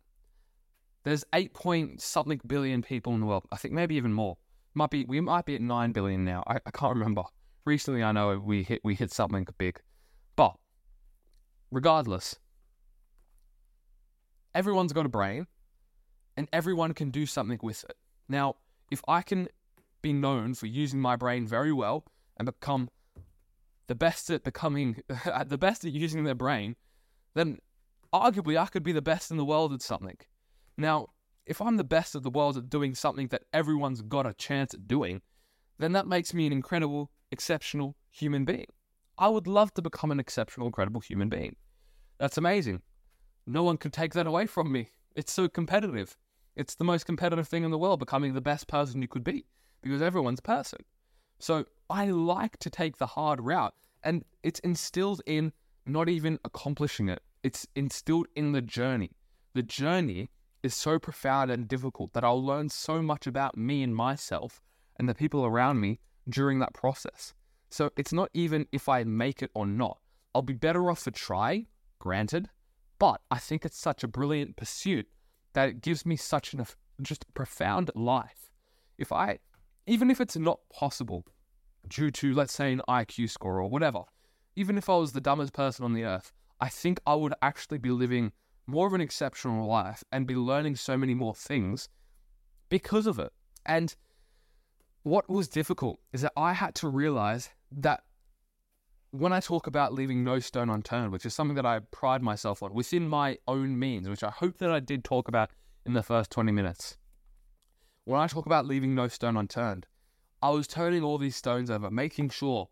There's 1.03 1.25
8 1.33 1.53
point 1.53 2.01
something 2.01 2.39
billion 2.45 2.81
people 2.81 3.13
in 3.13 3.19
the 3.19 3.25
world. 3.25 3.45
I 3.51 3.57
think 3.57 3.73
maybe 3.73 3.95
even 3.95 4.13
more. 4.13 4.37
Might 4.73 4.89
be 4.89 5.05
we 5.05 5.19
might 5.21 5.45
be 5.45 5.55
at 5.55 5.61
9 5.61 5.91
billion 5.91 6.23
now. 6.23 6.43
I, 6.47 6.57
I 6.65 6.71
can't 6.71 6.95
remember. 6.95 7.23
Recently 7.65 8.03
I 8.03 8.11
know 8.11 8.39
we 8.39 8.63
hit 8.63 8.81
we 8.83 8.95
hit 8.95 9.11
something 9.11 9.47
big. 9.57 9.79
But 10.35 10.55
regardless, 11.71 12.37
everyone's 14.55 14.93
got 14.93 15.05
a 15.05 15.09
brain 15.09 15.47
and 16.37 16.47
everyone 16.51 16.93
can 16.93 17.11
do 17.11 17.25
something 17.25 17.59
with 17.61 17.83
it. 17.83 17.95
Now, 18.27 18.55
if 18.89 19.01
I 19.07 19.21
can 19.21 19.47
be 20.01 20.13
known 20.13 20.53
for 20.53 20.65
using 20.65 20.99
my 20.99 21.15
brain 21.15 21.47
very 21.47 21.71
well 21.71 22.05
and 22.37 22.45
become 22.45 22.89
the 23.87 23.95
best 23.95 24.29
at 24.29 24.43
becoming 24.43 25.01
the 25.45 25.57
best 25.57 25.85
at 25.85 25.91
using 25.91 26.23
their 26.23 26.35
brain, 26.35 26.75
then 27.33 27.59
arguably 28.13 28.57
I 28.57 28.67
could 28.67 28.83
be 28.83 28.91
the 28.91 29.01
best 29.01 29.31
in 29.31 29.37
the 29.37 29.45
world 29.45 29.73
at 29.73 29.81
something. 29.81 30.17
Now, 30.77 31.07
if 31.45 31.61
I'm 31.61 31.77
the 31.77 31.83
best 31.83 32.15
of 32.15 32.23
the 32.23 32.29
world 32.29 32.57
at 32.57 32.69
doing 32.69 32.95
something 32.95 33.27
that 33.27 33.43
everyone's 33.51 34.01
got 34.01 34.25
a 34.25 34.33
chance 34.33 34.73
at 34.73 34.87
doing, 34.87 35.21
then 35.79 35.91
that 35.93 36.07
makes 36.07 36.33
me 36.33 36.47
an 36.47 36.53
incredible, 36.53 37.11
exceptional 37.31 37.95
human 38.11 38.45
being. 38.45 38.67
I 39.17 39.27
would 39.27 39.47
love 39.47 39.73
to 39.75 39.81
become 39.81 40.11
an 40.11 40.19
exceptional, 40.19 40.67
incredible 40.67 41.01
human 41.01 41.29
being. 41.29 41.55
That's 42.19 42.37
amazing. 42.37 42.81
No 43.45 43.63
one 43.63 43.77
can 43.77 43.91
take 43.91 44.13
that 44.13 44.27
away 44.27 44.45
from 44.45 44.71
me. 44.71 44.89
It's 45.15 45.33
so 45.33 45.49
competitive. 45.49 46.15
It's 46.55 46.75
the 46.75 46.83
most 46.83 47.05
competitive 47.05 47.47
thing 47.47 47.63
in 47.63 47.71
the 47.71 47.77
world, 47.77 47.99
becoming 47.99 48.33
the 48.33 48.41
best 48.41 48.67
person 48.67 49.01
you 49.01 49.07
could 49.07 49.23
be, 49.23 49.45
because 49.81 50.01
everyone's 50.01 50.39
person. 50.39 50.79
So 51.43 51.65
I 51.89 52.05
like 52.05 52.55
to 52.59 52.69
take 52.69 52.99
the 52.99 53.05
hard 53.05 53.41
route, 53.41 53.73
and 54.01 54.23
it's 54.43 54.61
instilled 54.61 55.21
in 55.25 55.51
not 55.85 56.07
even 56.07 56.39
accomplishing 56.45 57.09
it, 57.09 57.21
it's 57.43 57.67
instilled 57.75 58.27
in 58.33 58.53
the 58.53 58.61
journey. 58.61 59.11
The 59.53 59.61
journey 59.63 60.29
is 60.63 60.73
so 60.73 60.99
profound 60.99 61.51
and 61.51 61.67
difficult 61.67 62.13
that 62.13 62.23
I'll 62.23 62.41
learn 62.41 62.69
so 62.69 63.01
much 63.01 63.27
about 63.27 63.57
me 63.57 63.83
and 63.83 63.93
myself 63.93 64.61
and 64.97 65.09
the 65.09 65.13
people 65.13 65.45
around 65.45 65.81
me 65.81 65.99
during 66.29 66.59
that 66.59 66.73
process. 66.73 67.33
So 67.69 67.91
it's 67.97 68.13
not 68.13 68.29
even 68.33 68.65
if 68.71 68.87
I 68.87 69.03
make 69.03 69.43
it 69.43 69.51
or 69.53 69.65
not. 69.65 69.97
I'll 70.33 70.43
be 70.43 70.53
better 70.53 70.89
off 70.89 70.99
for 70.99 71.11
try, 71.11 71.65
granted, 71.99 72.47
but 72.99 73.19
I 73.29 73.39
think 73.39 73.65
it's 73.65 73.77
such 73.77 74.01
a 74.01 74.07
brilliant 74.07 74.55
pursuit 74.55 75.09
that 75.51 75.67
it 75.67 75.81
gives 75.81 76.05
me 76.05 76.15
such 76.15 76.53
an 76.53 76.65
just 77.01 77.25
profound 77.33 77.91
life. 77.95 78.53
If 78.97 79.11
I, 79.11 79.39
even 79.85 80.09
if 80.09 80.21
it's 80.21 80.37
not 80.37 80.61
possible 80.73 81.25
due 81.87 82.11
to, 82.11 82.33
let's 82.33 82.53
say, 82.53 82.71
an 82.71 82.81
IQ 82.87 83.29
score 83.29 83.59
or 83.59 83.69
whatever, 83.69 84.03
even 84.55 84.77
if 84.77 84.89
I 84.89 84.95
was 84.95 85.11
the 85.11 85.21
dumbest 85.21 85.53
person 85.53 85.85
on 85.85 85.93
the 85.93 86.03
earth, 86.03 86.31
I 86.59 86.69
think 86.69 86.99
I 87.05 87.15
would 87.15 87.33
actually 87.41 87.77
be 87.77 87.91
living 87.91 88.31
more 88.67 88.87
of 88.87 88.93
an 88.93 89.01
exceptional 89.01 89.67
life 89.67 90.03
and 90.11 90.27
be 90.27 90.35
learning 90.35 90.75
so 90.75 90.97
many 90.97 91.13
more 91.13 91.35
things 91.35 91.89
because 92.69 93.07
of 93.07 93.19
it. 93.19 93.31
And 93.65 93.95
what 95.03 95.29
was 95.29 95.47
difficult 95.47 95.99
is 96.13 96.21
that 96.21 96.33
I 96.37 96.53
had 96.53 96.75
to 96.75 96.87
realize 96.87 97.49
that 97.71 98.03
when 99.11 99.33
I 99.33 99.41
talk 99.41 99.67
about 99.67 99.93
leaving 99.93 100.23
no 100.23 100.39
stone 100.39 100.69
unturned, 100.69 101.11
which 101.11 101.25
is 101.25 101.33
something 101.35 101.55
that 101.55 101.65
I 101.65 101.79
pride 101.91 102.23
myself 102.23 102.63
on 102.63 102.73
within 102.73 103.07
my 103.07 103.37
own 103.47 103.77
means, 103.77 104.09
which 104.09 104.23
I 104.23 104.29
hope 104.31 104.57
that 104.57 104.71
I 104.71 104.79
did 104.79 105.03
talk 105.03 105.27
about 105.27 105.51
in 105.85 105.93
the 105.93 106.01
first 106.01 106.31
20 106.31 106.51
minutes. 106.51 106.97
When 108.05 108.19
I 108.19 108.27
talk 108.27 108.45
about 108.45 108.65
leaving 108.65 108.95
no 108.95 109.07
stone 109.07 109.37
unturned, 109.37 109.85
I 110.43 110.49
was 110.49 110.67
turning 110.67 111.03
all 111.03 111.17
these 111.17 111.37
stones 111.37 111.71
over, 111.71 111.89
making 111.89 112.29
sure 112.29 112.67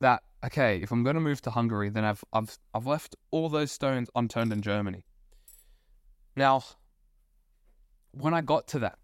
that 0.00 0.22
okay, 0.42 0.80
if 0.82 0.90
I'm 0.90 1.04
going 1.04 1.14
to 1.14 1.20
move 1.20 1.42
to 1.42 1.50
Hungary, 1.50 1.90
then 1.90 2.06
I've 2.06 2.24
I've 2.32 2.56
I've 2.72 2.86
left 2.86 3.16
all 3.30 3.50
those 3.50 3.70
stones 3.70 4.08
unturned 4.16 4.50
in 4.50 4.62
Germany. 4.62 5.04
Now, 6.34 6.64
when 8.12 8.32
I 8.32 8.40
got 8.40 8.66
to 8.68 8.78
that, 8.78 8.98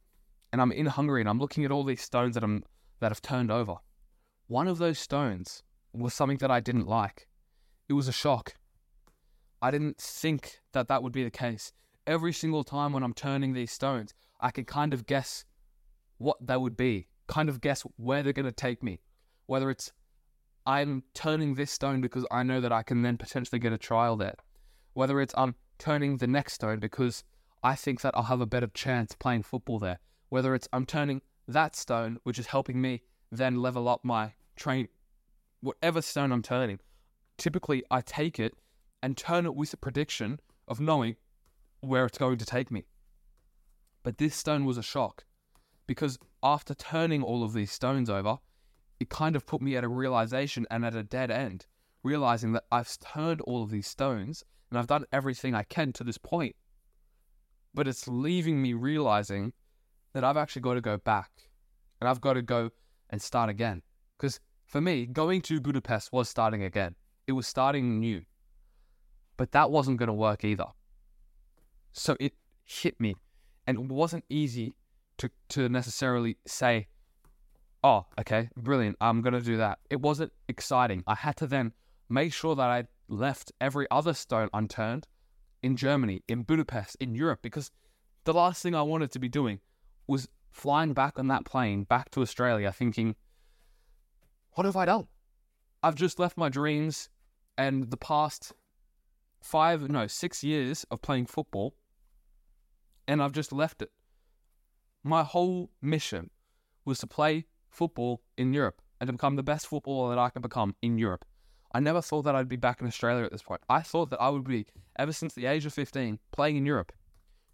and 0.50 0.62
I'm 0.62 0.72
in 0.72 0.86
Hungary 0.86 1.20
and 1.20 1.28
I'm 1.28 1.38
looking 1.38 1.66
at 1.66 1.70
all 1.70 1.84
these 1.84 2.00
stones 2.00 2.32
that 2.32 2.42
I'm 2.42 2.64
that 3.00 3.12
have 3.12 3.20
turned 3.20 3.50
over, 3.50 3.76
one 4.46 4.68
of 4.68 4.78
those 4.78 4.98
stones 4.98 5.62
was 5.92 6.14
something 6.14 6.38
that 6.38 6.50
I 6.50 6.60
didn't 6.60 6.88
like. 6.88 7.28
It 7.90 7.92
was 7.92 8.08
a 8.08 8.12
shock. 8.12 8.54
I 9.60 9.70
didn't 9.70 9.98
think 9.98 10.60
that 10.72 10.88
that 10.88 11.02
would 11.02 11.12
be 11.12 11.24
the 11.24 11.30
case. 11.30 11.74
Every 12.06 12.32
single 12.32 12.64
time 12.64 12.94
when 12.94 13.02
I'm 13.02 13.12
turning 13.12 13.52
these 13.52 13.70
stones, 13.70 14.14
I 14.40 14.50
can 14.50 14.64
kind 14.64 14.94
of 14.94 15.04
guess 15.04 15.44
what 16.16 16.38
they 16.40 16.56
would 16.56 16.76
be, 16.76 17.08
kind 17.28 17.48
of 17.48 17.60
guess 17.60 17.82
where 17.96 18.22
they're 18.22 18.32
going 18.32 18.46
to 18.46 18.52
take 18.52 18.82
me. 18.82 19.00
Whether 19.46 19.70
it's 19.70 19.92
I'm 20.66 21.04
turning 21.14 21.54
this 21.54 21.70
stone 21.70 22.00
because 22.00 22.26
I 22.30 22.42
know 22.42 22.60
that 22.60 22.72
I 22.72 22.82
can 22.82 23.02
then 23.02 23.16
potentially 23.16 23.58
get 23.58 23.72
a 23.72 23.78
trial 23.78 24.16
there. 24.16 24.34
Whether 24.94 25.20
it's 25.20 25.34
I'm 25.36 25.54
turning 25.78 26.16
the 26.16 26.26
next 26.26 26.54
stone 26.54 26.80
because 26.80 27.24
I 27.62 27.74
think 27.74 28.00
that 28.00 28.14
I'll 28.16 28.24
have 28.24 28.40
a 28.40 28.46
better 28.46 28.66
chance 28.66 29.14
playing 29.14 29.44
football 29.44 29.78
there. 29.78 30.00
Whether 30.28 30.54
it's 30.54 30.68
I'm 30.72 30.84
turning 30.84 31.22
that 31.46 31.76
stone, 31.76 32.18
which 32.24 32.38
is 32.38 32.48
helping 32.48 32.80
me 32.80 33.02
then 33.30 33.62
level 33.62 33.88
up 33.88 34.04
my 34.04 34.32
train, 34.56 34.88
whatever 35.60 36.02
stone 36.02 36.32
I'm 36.32 36.42
turning. 36.42 36.80
Typically, 37.36 37.82
I 37.90 38.00
take 38.00 38.38
it 38.38 38.54
and 39.02 39.16
turn 39.16 39.46
it 39.46 39.54
with 39.54 39.72
a 39.72 39.76
prediction 39.76 40.40
of 40.66 40.80
knowing 40.80 41.16
where 41.80 42.04
it's 42.04 42.18
going 42.18 42.38
to 42.38 42.44
take 42.44 42.70
me. 42.70 42.84
But 44.02 44.18
this 44.18 44.34
stone 44.34 44.64
was 44.64 44.76
a 44.78 44.82
shock 44.82 45.24
because 45.86 46.18
after 46.42 46.74
turning 46.74 47.22
all 47.22 47.42
of 47.42 47.52
these 47.52 47.72
stones 47.72 48.08
over, 48.08 48.38
it 49.00 49.10
kind 49.10 49.36
of 49.36 49.46
put 49.46 49.60
me 49.60 49.76
at 49.76 49.84
a 49.84 49.88
realization 49.88 50.66
and 50.70 50.84
at 50.84 50.94
a 50.94 51.02
dead 51.02 51.30
end, 51.30 51.66
realizing 52.02 52.52
that 52.52 52.64
I've 52.70 52.96
turned 52.98 53.40
all 53.42 53.62
of 53.62 53.70
these 53.70 53.86
stones 53.86 54.44
and 54.70 54.78
I've 54.78 54.86
done 54.86 55.04
everything 55.12 55.54
I 55.54 55.62
can 55.62 55.92
to 55.94 56.04
this 56.04 56.18
point. 56.18 56.54
But 57.74 57.88
it's 57.88 58.08
leaving 58.08 58.60
me 58.60 58.72
realizing 58.74 59.52
that 60.12 60.24
I've 60.24 60.36
actually 60.36 60.62
got 60.62 60.74
to 60.74 60.80
go 60.80 60.96
back 60.96 61.30
and 62.00 62.08
I've 62.08 62.20
got 62.20 62.34
to 62.34 62.42
go 62.42 62.70
and 63.10 63.20
start 63.20 63.50
again. 63.50 63.82
Because 64.16 64.40
for 64.66 64.80
me, 64.80 65.06
going 65.06 65.42
to 65.42 65.60
Budapest 65.60 66.12
was 66.12 66.28
starting 66.28 66.62
again, 66.62 66.94
it 67.26 67.32
was 67.32 67.46
starting 67.46 67.98
new. 68.00 68.22
But 69.36 69.52
that 69.52 69.70
wasn't 69.70 69.98
going 69.98 70.08
to 70.08 70.12
work 70.12 70.44
either. 70.44 70.66
So 71.92 72.16
it 72.18 72.34
hit 72.64 72.98
me. 73.00 73.14
And 73.66 73.78
it 73.78 73.84
wasn't 73.84 74.24
easy 74.28 74.74
to, 75.18 75.30
to 75.50 75.68
necessarily 75.68 76.36
say, 76.46 76.88
oh, 77.84 78.06
okay, 78.18 78.48
brilliant, 78.56 78.96
I'm 79.00 79.20
going 79.20 79.34
to 79.34 79.40
do 79.40 79.56
that. 79.58 79.78
It 79.90 80.00
wasn't 80.00 80.32
exciting. 80.48 81.04
I 81.06 81.14
had 81.14 81.36
to 81.36 81.46
then 81.46 81.72
make 82.08 82.32
sure 82.32 82.56
that 82.56 82.68
I 82.68 82.84
left 83.08 83.52
every 83.60 83.86
other 83.90 84.14
stone 84.14 84.48
unturned 84.52 85.06
in 85.62 85.76
Germany, 85.76 86.22
in 86.28 86.42
Budapest, 86.42 86.96
in 87.00 87.14
Europe, 87.14 87.40
because 87.42 87.70
the 88.24 88.34
last 88.34 88.62
thing 88.62 88.74
I 88.74 88.82
wanted 88.82 89.10
to 89.12 89.18
be 89.18 89.28
doing 89.28 89.60
was 90.06 90.28
flying 90.50 90.92
back 90.92 91.18
on 91.18 91.28
that 91.28 91.44
plane 91.44 91.84
back 91.84 92.10
to 92.10 92.22
Australia 92.22 92.72
thinking, 92.72 93.14
what 94.52 94.64
have 94.64 94.76
I 94.76 94.86
done? 94.86 95.06
I've 95.82 95.94
just 95.94 96.18
left 96.18 96.36
my 96.36 96.48
dreams 96.48 97.08
and 97.56 97.90
the 97.90 97.96
past 97.96 98.52
five, 99.40 99.88
no, 99.88 100.06
six 100.06 100.42
years 100.42 100.84
of 100.90 101.02
playing 101.02 101.26
football, 101.26 101.74
and 103.06 103.22
I've 103.22 103.32
just 103.32 103.52
left 103.52 103.82
it. 103.82 103.90
My 105.02 105.22
whole 105.22 105.70
mission 105.80 106.30
was 106.84 106.98
to 107.00 107.06
play 107.06 107.46
football 107.68 108.22
in 108.36 108.52
Europe 108.52 108.82
and 109.00 109.08
to 109.08 109.12
become 109.12 109.36
the 109.36 109.42
best 109.42 109.66
footballer 109.66 110.14
that 110.14 110.20
I 110.20 110.30
can 110.30 110.42
become 110.42 110.74
in 110.82 110.98
Europe. 110.98 111.24
I 111.72 111.80
never 111.80 112.00
thought 112.00 112.22
that 112.22 112.34
I'd 112.34 112.48
be 112.48 112.56
back 112.56 112.80
in 112.80 112.86
Australia 112.86 113.24
at 113.24 113.30
this 113.30 113.42
point. 113.42 113.60
I 113.68 113.80
thought 113.80 114.10
that 114.10 114.20
I 114.20 114.30
would 114.30 114.44
be, 114.44 114.66
ever 114.98 115.12
since 115.12 115.34
the 115.34 115.46
age 115.46 115.66
of 115.66 115.74
15, 115.74 116.18
playing 116.32 116.56
in 116.56 116.66
Europe. 116.66 116.92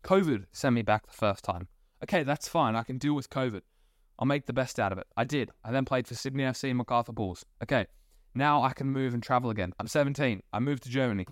COVID 0.05 0.47
sent 0.53 0.75
me 0.75 0.83
back 0.83 1.07
the 1.07 1.13
first 1.13 1.45
time. 1.45 1.69
Okay, 2.03 2.23
that's 2.23 2.49
fine. 2.49 2.77
I 2.77 2.83
can 2.83 2.99
deal 2.99 3.15
with 3.15 3.31
COVID. 3.31 3.63
I'll 4.19 4.27
make 4.27 4.47
the 4.47 4.53
best 4.53 4.79
out 4.79 4.93
of 4.93 4.99
it. 4.99 5.07
I 5.17 5.25
did. 5.25 5.51
I 5.65 5.73
then 5.73 5.85
played 5.85 6.07
for 6.07 6.15
Sydney 6.15 6.45
FC 6.45 6.69
and 6.69 6.79
Macarthur 6.79 7.13
Bulls. 7.13 7.45
Okay, 7.63 7.87
now 8.35 8.63
I 8.63 8.73
can 8.73 8.89
move 8.89 9.15
and 9.15 9.23
travel 9.23 9.51
again. 9.51 9.73
I'm 9.81 9.89
17. 9.89 10.43
I 10.53 10.59
moved 10.61 10.85
to 10.85 10.91
Germany. 10.91 11.27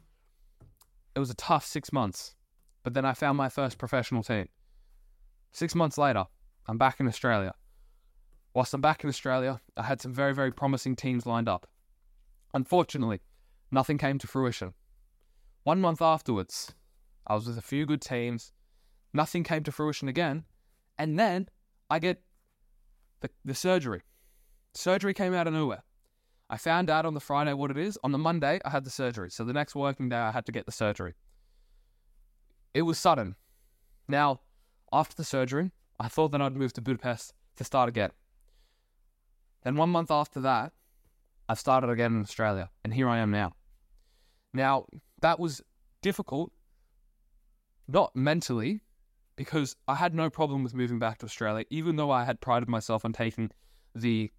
It 1.14 1.18
was 1.18 1.30
a 1.30 1.34
tough 1.34 1.64
six 1.64 1.92
months, 1.92 2.34
but 2.82 2.94
then 2.94 3.04
I 3.04 3.12
found 3.12 3.36
my 3.36 3.48
first 3.48 3.78
professional 3.78 4.22
team. 4.22 4.48
Six 5.52 5.74
months 5.74 5.98
later, 5.98 6.24
I'm 6.66 6.78
back 6.78 6.98
in 6.98 7.06
Australia. 7.06 7.54
Whilst 8.54 8.72
I'm 8.72 8.80
back 8.80 9.04
in 9.04 9.08
Australia, 9.08 9.60
I 9.76 9.82
had 9.82 10.00
some 10.00 10.12
very, 10.12 10.34
very 10.34 10.50
promising 10.50 10.96
teams 10.96 11.26
lined 11.26 11.48
up. 11.48 11.66
Unfortunately, 12.54 13.20
nothing 13.70 13.98
came 13.98 14.18
to 14.18 14.26
fruition. 14.26 14.72
One 15.64 15.80
month 15.80 16.02
afterwards, 16.02 16.74
I 17.26 17.34
was 17.34 17.46
with 17.46 17.58
a 17.58 17.62
few 17.62 17.86
good 17.86 18.00
teams. 18.00 18.52
Nothing 19.12 19.44
came 19.44 19.62
to 19.64 19.72
fruition 19.72 20.08
again. 20.08 20.44
And 20.98 21.18
then 21.18 21.48
I 21.90 21.98
get 21.98 22.22
the, 23.20 23.30
the 23.44 23.54
surgery. 23.54 24.02
Surgery 24.74 25.14
came 25.14 25.34
out 25.34 25.46
of 25.46 25.52
nowhere. 25.52 25.82
I 26.48 26.56
found 26.56 26.90
out 26.90 27.06
on 27.06 27.14
the 27.14 27.20
Friday 27.20 27.52
what 27.52 27.70
it 27.70 27.78
is. 27.78 27.98
On 28.02 28.12
the 28.12 28.18
Monday, 28.18 28.58
I 28.64 28.70
had 28.70 28.84
the 28.84 28.90
surgery. 28.90 29.30
So 29.30 29.44
the 29.44 29.52
next 29.52 29.74
working 29.74 30.08
day, 30.08 30.16
I 30.16 30.30
had 30.30 30.46
to 30.46 30.52
get 30.52 30.66
the 30.66 30.72
surgery. 30.72 31.14
It 32.74 32.82
was 32.82 32.98
sudden. 32.98 33.36
Now, 34.08 34.40
after 34.92 35.14
the 35.14 35.24
surgery, 35.24 35.72
I 35.98 36.08
thought 36.08 36.32
that 36.32 36.42
I'd 36.42 36.56
move 36.56 36.72
to 36.74 36.80
Budapest 36.80 37.34
to 37.56 37.64
start 37.64 37.88
again. 37.88 38.10
Then 39.62 39.76
one 39.76 39.90
month 39.90 40.10
after 40.10 40.40
that, 40.40 40.72
I 41.48 41.54
started 41.54 41.90
again 41.90 42.14
in 42.14 42.22
Australia, 42.22 42.70
and 42.84 42.92
here 42.92 43.08
I 43.08 43.18
am 43.18 43.30
now. 43.30 43.52
Now, 44.52 44.86
that 45.20 45.38
was 45.38 45.62
difficult, 46.02 46.52
not 47.88 48.14
mentally, 48.14 48.82
because 49.36 49.76
I 49.88 49.94
had 49.94 50.14
no 50.14 50.30
problem 50.30 50.62
with 50.62 50.74
moving 50.74 50.98
back 50.98 51.18
to 51.18 51.26
Australia, 51.26 51.64
even 51.70 51.96
though 51.96 52.10
I 52.10 52.24
had 52.24 52.40
prided 52.40 52.68
myself 52.68 53.04
on 53.04 53.12
taking 53.12 53.50
the 53.94 54.30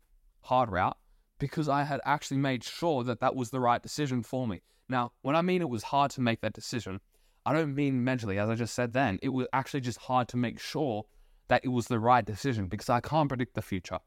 hard 0.41 0.71
route, 0.71 0.97
because 1.39 1.67
I 1.67 1.83
had 1.83 1.99
actually 2.05 2.37
made 2.37 2.63
sure 2.63 3.03
that 3.03 3.19
that 3.19 3.35
was 3.35 3.49
the 3.49 3.59
right 3.59 3.81
decision 3.81 4.23
for 4.23 4.47
me. 4.47 4.61
Now, 4.89 5.11
when 5.21 5.35
I 5.35 5.41
mean 5.41 5.61
it 5.61 5.69
was 5.69 5.83
hard 5.83 6.11
to 6.11 6.21
make 6.21 6.41
that 6.41 6.53
decision, 6.53 6.99
I 7.45 7.53
don't 7.53 7.75
mean 7.75 8.03
mentally, 8.03 8.39
as 8.39 8.49
I 8.49 8.56
just 8.56 8.73
said 8.73 8.93
then. 8.93 9.19
It 9.21 9.29
was 9.29 9.47
actually 9.53 9.82
just 9.82 9.99
hard 9.99 10.27
to 10.29 10.38
make 10.38 10.60
sure 10.60 11.06
that 11.49 11.63
it 11.63 11.69
was 11.69 11.88
the 11.88 11.99
right 11.99 12.25
decision 12.25 12.67
because 12.67 12.89
I 12.89 13.01
can't 13.01 13.27
predict 13.27 13.56
the 13.56 13.62
future. 13.62 13.99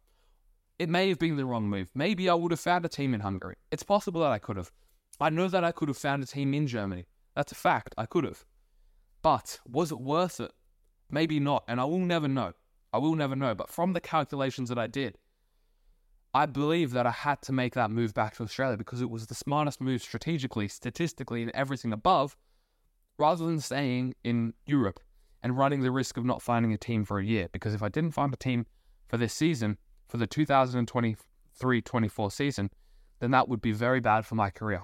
It 0.78 0.88
may 0.88 1.08
have 1.08 1.18
been 1.18 1.36
the 1.36 1.46
wrong 1.46 1.68
move. 1.68 1.88
Maybe 1.94 2.28
I 2.28 2.34
would 2.34 2.50
have 2.50 2.60
found 2.60 2.84
a 2.84 2.88
team 2.88 3.14
in 3.14 3.20
Hungary. 3.20 3.56
It's 3.70 3.82
possible 3.82 4.20
that 4.22 4.32
I 4.32 4.38
could 4.38 4.56
have. 4.56 4.72
I 5.20 5.30
know 5.30 5.48
that 5.48 5.64
I 5.64 5.72
could 5.72 5.88
have 5.88 5.96
found 5.96 6.22
a 6.22 6.26
team 6.26 6.52
in 6.54 6.66
Germany. 6.66 7.06
That's 7.34 7.52
a 7.52 7.56
fact. 7.56 7.94
I 7.96 8.06
could 8.06 8.24
have. 8.24 8.44
But 9.22 9.60
was 9.66 9.90
it 9.90 10.00
worth 10.00 10.40
it? 10.40 10.52
Maybe 11.10 11.40
not. 11.40 11.64
And 11.68 11.80
I 11.80 11.84
will 11.84 11.98
never 11.98 12.28
know. 12.28 12.52
I 12.92 12.98
will 12.98 13.14
never 13.14 13.36
know. 13.36 13.54
But 13.54 13.70
from 13.70 13.92
the 13.92 14.00
calculations 14.00 14.68
that 14.68 14.78
I 14.78 14.86
did, 14.86 15.18
I 16.34 16.44
believe 16.44 16.90
that 16.92 17.06
I 17.06 17.10
had 17.10 17.40
to 17.42 17.52
make 17.52 17.74
that 17.74 17.90
move 17.90 18.12
back 18.12 18.36
to 18.36 18.42
Australia 18.42 18.76
because 18.76 19.00
it 19.00 19.08
was 19.08 19.26
the 19.26 19.34
smartest 19.34 19.80
move 19.80 20.02
strategically, 20.02 20.68
statistically, 20.68 21.42
and 21.42 21.50
everything 21.54 21.92
above, 21.92 22.36
rather 23.18 23.44
than 23.46 23.60
staying 23.60 24.14
in 24.24 24.54
Europe 24.66 25.00
and 25.42 25.56
running 25.56 25.80
the 25.80 25.90
risk 25.90 26.16
of 26.16 26.24
not 26.24 26.42
finding 26.42 26.72
a 26.72 26.78
team 26.78 27.04
for 27.04 27.18
a 27.18 27.24
year. 27.24 27.48
Because 27.52 27.74
if 27.74 27.82
I 27.82 27.88
didn't 27.88 28.12
find 28.12 28.32
a 28.32 28.36
team 28.36 28.66
for 29.08 29.16
this 29.16 29.32
season, 29.32 29.78
for 30.08 30.16
the 30.16 30.26
2023 30.26 31.82
24 31.82 32.30
season, 32.30 32.70
then 33.20 33.30
that 33.30 33.48
would 33.48 33.60
be 33.60 33.72
very 33.72 34.00
bad 34.00 34.24
for 34.26 34.34
my 34.34 34.50
career. 34.50 34.82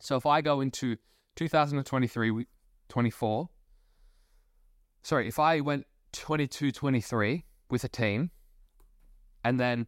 So 0.00 0.16
if 0.16 0.26
I 0.26 0.40
go 0.40 0.60
into 0.60 0.96
2023 1.36 2.46
24, 2.88 3.48
sorry, 5.02 5.28
if 5.28 5.38
I 5.38 5.60
went 5.60 5.86
22 6.12 6.72
23 6.72 7.44
with 7.70 7.84
a 7.84 7.88
team 7.88 8.30
and 9.44 9.58
then 9.58 9.86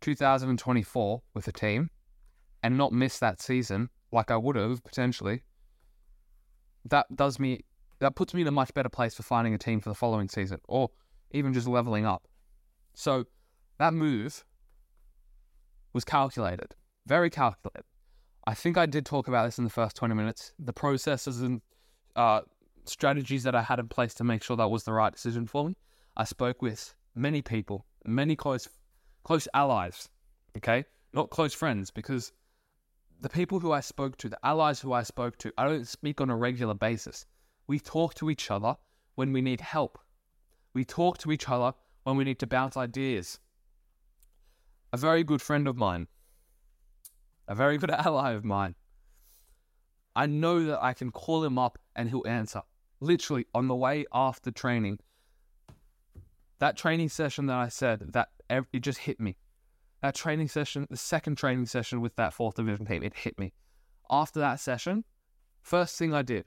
2024 0.00 1.22
with 1.34 1.48
a 1.48 1.52
team 1.52 1.90
and 2.62 2.76
not 2.76 2.92
miss 2.92 3.18
that 3.18 3.40
season 3.40 3.88
like 4.12 4.30
I 4.30 4.36
would 4.36 4.56
have 4.56 4.82
potentially, 4.84 5.42
that 6.86 7.06
does 7.14 7.38
me 7.38 7.64
that 8.00 8.16
puts 8.16 8.34
me 8.34 8.42
in 8.42 8.48
a 8.48 8.52
much 8.52 8.74
better 8.74 8.88
place 8.88 9.14
for 9.14 9.22
finding 9.22 9.54
a 9.54 9.58
team 9.58 9.80
for 9.80 9.88
the 9.88 9.94
following 9.94 10.28
season 10.28 10.58
or 10.68 10.90
even 11.30 11.52
just 11.52 11.66
leveling 11.66 12.04
up. 12.04 12.26
So 12.94 13.24
that 13.78 13.94
move 13.94 14.44
was 15.92 16.04
calculated, 16.04 16.74
very 17.06 17.30
calculated. 17.30 17.84
I 18.46 18.54
think 18.54 18.76
I 18.76 18.86
did 18.86 19.06
talk 19.06 19.28
about 19.28 19.46
this 19.46 19.58
in 19.58 19.64
the 19.64 19.70
first 19.70 19.96
20 19.96 20.14
minutes. 20.14 20.52
The 20.58 20.72
processes 20.72 21.40
and 21.40 21.62
uh, 22.14 22.42
strategies 22.84 23.42
that 23.44 23.54
I 23.54 23.62
had 23.62 23.78
in 23.78 23.88
place 23.88 24.12
to 24.14 24.24
make 24.24 24.42
sure 24.42 24.56
that 24.56 24.70
was 24.70 24.84
the 24.84 24.92
right 24.92 25.12
decision 25.12 25.46
for 25.46 25.66
me. 25.66 25.76
I 26.16 26.24
spoke 26.24 26.60
with 26.60 26.94
many 27.14 27.42
people, 27.42 27.86
many 28.04 28.36
close 28.36 28.68
close 29.24 29.48
allies, 29.54 30.08
okay? 30.58 30.84
Not 31.14 31.30
close 31.30 31.54
friends 31.54 31.90
because 31.90 32.32
the 33.24 33.30
people 33.30 33.58
who 33.58 33.72
I 33.72 33.80
spoke 33.80 34.18
to, 34.18 34.28
the 34.28 34.38
allies 34.44 34.80
who 34.80 34.92
I 34.92 35.02
spoke 35.02 35.38
to, 35.38 35.52
I 35.56 35.66
don't 35.66 35.88
speak 35.88 36.20
on 36.20 36.28
a 36.28 36.36
regular 36.36 36.74
basis. 36.74 37.24
We 37.66 37.80
talk 37.80 38.12
to 38.16 38.28
each 38.28 38.50
other 38.50 38.76
when 39.14 39.32
we 39.32 39.40
need 39.40 39.62
help. 39.62 39.98
We 40.74 40.84
talk 40.84 41.16
to 41.18 41.32
each 41.32 41.48
other 41.48 41.72
when 42.02 42.18
we 42.18 42.24
need 42.24 42.38
to 42.40 42.46
bounce 42.46 42.76
ideas 42.76 43.40
a 44.92 44.98
very 44.98 45.24
good 45.24 45.40
friend 45.40 45.66
of 45.66 45.74
mine, 45.74 46.06
a 47.48 47.54
very 47.54 47.78
good 47.78 47.90
ally 48.06 48.32
of 48.32 48.44
mine. 48.44 48.74
I 50.14 50.26
know 50.26 50.62
that 50.66 50.84
I 50.84 50.92
can 50.92 51.10
call 51.10 51.42
him 51.42 51.58
up 51.58 51.78
and 51.96 52.10
he'll 52.10 52.26
answer. 52.26 52.60
Literally 53.00 53.46
on 53.54 53.68
the 53.68 53.74
way 53.74 54.04
after 54.12 54.50
training. 54.50 54.98
That 56.58 56.76
training 56.76 57.08
session 57.08 57.46
that 57.46 57.56
I 57.56 57.68
said 57.68 58.12
that 58.12 58.28
it 58.50 58.80
just 58.80 58.98
hit 58.98 59.18
me. 59.18 59.38
That 60.04 60.14
training 60.14 60.48
session, 60.48 60.86
the 60.90 60.98
second 60.98 61.38
training 61.38 61.64
session 61.64 62.02
with 62.02 62.14
that 62.16 62.34
fourth 62.34 62.56
division 62.56 62.84
team, 62.84 63.02
it 63.02 63.14
hit 63.14 63.38
me. 63.38 63.54
After 64.10 64.38
that 64.38 64.60
session, 64.60 65.04
first 65.62 65.96
thing 65.96 66.12
I 66.12 66.20
did 66.20 66.44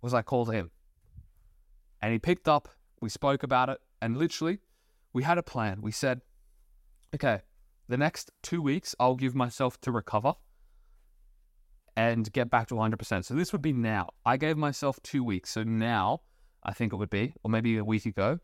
was 0.00 0.14
I 0.14 0.22
called 0.22 0.52
him. 0.52 0.70
And 2.00 2.12
he 2.12 2.20
picked 2.20 2.46
up, 2.46 2.68
we 3.00 3.08
spoke 3.08 3.42
about 3.42 3.68
it, 3.68 3.78
and 4.00 4.16
literally 4.16 4.60
we 5.12 5.24
had 5.24 5.38
a 5.38 5.42
plan. 5.42 5.82
We 5.82 5.90
said, 5.90 6.20
okay, 7.12 7.40
the 7.88 7.96
next 7.96 8.30
two 8.44 8.62
weeks, 8.62 8.94
I'll 9.00 9.16
give 9.16 9.34
myself 9.34 9.80
to 9.80 9.90
recover 9.90 10.34
and 11.96 12.32
get 12.32 12.48
back 12.48 12.68
to 12.68 12.76
100%. 12.76 13.24
So 13.24 13.34
this 13.34 13.50
would 13.50 13.62
be 13.62 13.72
now. 13.72 14.10
I 14.24 14.36
gave 14.36 14.56
myself 14.56 15.00
two 15.02 15.24
weeks. 15.24 15.50
So 15.50 15.64
now, 15.64 16.20
I 16.62 16.72
think 16.72 16.92
it 16.92 16.96
would 16.96 17.10
be, 17.10 17.34
or 17.42 17.50
maybe 17.50 17.76
a 17.76 17.84
week 17.84 18.06
ago. 18.06 18.38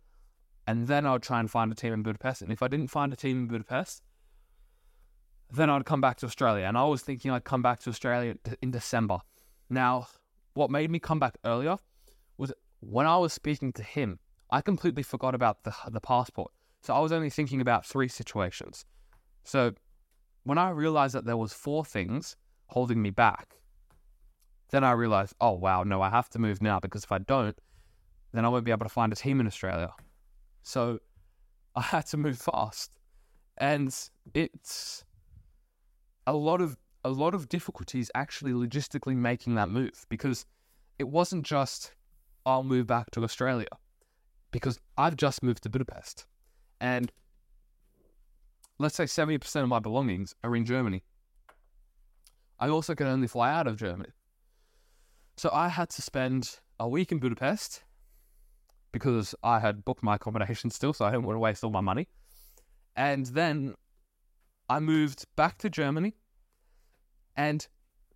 And 0.67 0.89
then 0.89 1.07
I'll 1.07 1.21
try 1.21 1.39
and 1.39 1.49
find 1.49 1.71
a 1.71 1.77
team 1.77 1.93
in 1.93 2.03
Budapest. 2.03 2.43
And 2.43 2.51
if 2.51 2.65
I 2.65 2.67
didn't 2.67 2.89
find 2.89 3.13
a 3.13 3.17
team 3.17 3.39
in 3.39 3.47
Budapest, 3.47 4.03
then 5.51 5.71
I'd 5.71 5.85
come 5.85 6.01
back 6.01 6.19
to 6.19 6.27
Australia. 6.27 6.67
And 6.67 6.77
I 6.77 6.85
was 6.85 7.03
thinking 7.03 7.31
I'd 7.31 7.45
come 7.45 7.63
back 7.63 7.81
to 7.81 7.91
Australia 7.91 8.37
in 8.63 8.71
December. 8.71 9.19
Now, 9.71 10.09
what 10.55 10.71
made 10.71 10.91
me 10.91 10.99
come 10.99 11.19
back 11.19 11.37
earlier 11.45 11.77
was 12.37 12.53
when 12.81 13.07
I 13.07 13.17
was 13.17 13.33
speaking 13.33 13.73
to 13.75 13.83
him, 13.83 14.19
I 14.51 14.61
completely 14.61 15.03
forgot 15.03 15.35
about 15.35 15.65
the, 15.65 15.75
the 15.91 16.01
passport. 16.01 16.53
So 16.83 16.95
I 16.95 17.01
was 17.01 17.13
only 17.13 17.31
thinking 17.31 17.61
about 17.61 17.85
three 17.85 18.09
situations. 18.09 18.85
So 19.45 19.73
when 20.45 20.59
I 20.59 20.71
realized 20.71 21.15
that 21.15 21.25
there 21.25 21.37
was 21.37 21.53
four 21.53 21.85
things 21.85 22.37
holding 22.67 23.03
me 23.03 23.11
back, 23.11 23.57
then 24.71 24.85
I 24.85 24.93
realized, 24.93 25.35
oh 25.41 25.53
wow, 25.53 25.83
no, 25.83 26.03
I 26.03 26.11
have 26.11 26.29
to 26.31 26.39
move 26.39 26.63
now 26.63 26.79
because 26.79 27.05
if 27.05 27.13
I 27.13 27.19
don't, 27.19 27.59
then 28.33 28.45
I 28.45 28.49
won't 28.49 28.65
be 28.65 28.71
able 28.71 28.85
to 28.85 28.91
find 28.91 29.13
a 29.13 29.17
team 29.17 29.41
in 29.41 29.47
Australia. 29.47 29.93
So 30.63 31.01
I 31.75 31.81
had 31.81 32.07
to 32.09 32.17
move 32.17 32.39
fast. 32.39 32.91
And 33.57 33.95
it's 34.35 35.05
a 36.29 36.33
lot 36.37 36.61
of 36.61 36.77
a 37.05 37.09
lot 37.09 37.35
of 37.35 37.49
difficulties 37.49 38.11
actually 38.15 38.53
logistically 38.53 39.17
making 39.17 39.55
that 39.55 39.71
move 39.71 40.05
because 40.11 40.45
it 40.99 41.09
wasn't 41.09 41.45
just 41.45 41.93
I'll 42.45 42.63
move 42.63 42.87
back 42.87 43.11
to 43.13 43.25
Australia 43.25 43.69
because 44.51 44.79
I've 44.99 45.17
just 45.17 45.43
moved 45.43 45.63
to 45.63 45.71
Budapest. 45.71 46.27
And 46.81 47.11
let's 48.79 48.95
say 48.95 49.05
70% 49.05 49.63
of 49.63 49.69
my 49.69 49.79
belongings 49.79 50.35
are 50.45 50.55
in 50.55 50.65
Germany. 50.65 51.03
I 52.61 52.69
also 52.69 52.95
can 52.95 53.07
only 53.07 53.29
fly 53.29 53.51
out 53.51 53.67
of 53.67 53.77
Germany. 53.77 54.11
So 55.37 55.51
I 55.53 55.69
had 55.69 55.89
to 55.91 56.03
spend 56.03 56.59
a 56.79 56.89
week 56.89 57.11
in 57.11 57.19
Budapest 57.19 57.85
because 58.93 59.35
I 59.43 59.61
had 59.61 59.85
booked 59.85 60.03
my 60.03 60.17
accommodation 60.17 60.71
still, 60.71 60.93
so 60.93 61.05
I 61.05 61.11
didn't 61.11 61.25
want 61.25 61.37
to 61.37 61.41
waste 61.41 61.65
all 61.65 61.71
my 61.71 61.81
money. 61.81 62.09
And 62.97 63.27
then 63.27 63.75
I 64.69 64.81
moved 64.81 65.27
back 65.37 65.59
to 65.59 65.71
Germany. 65.71 66.15
And 67.37 67.67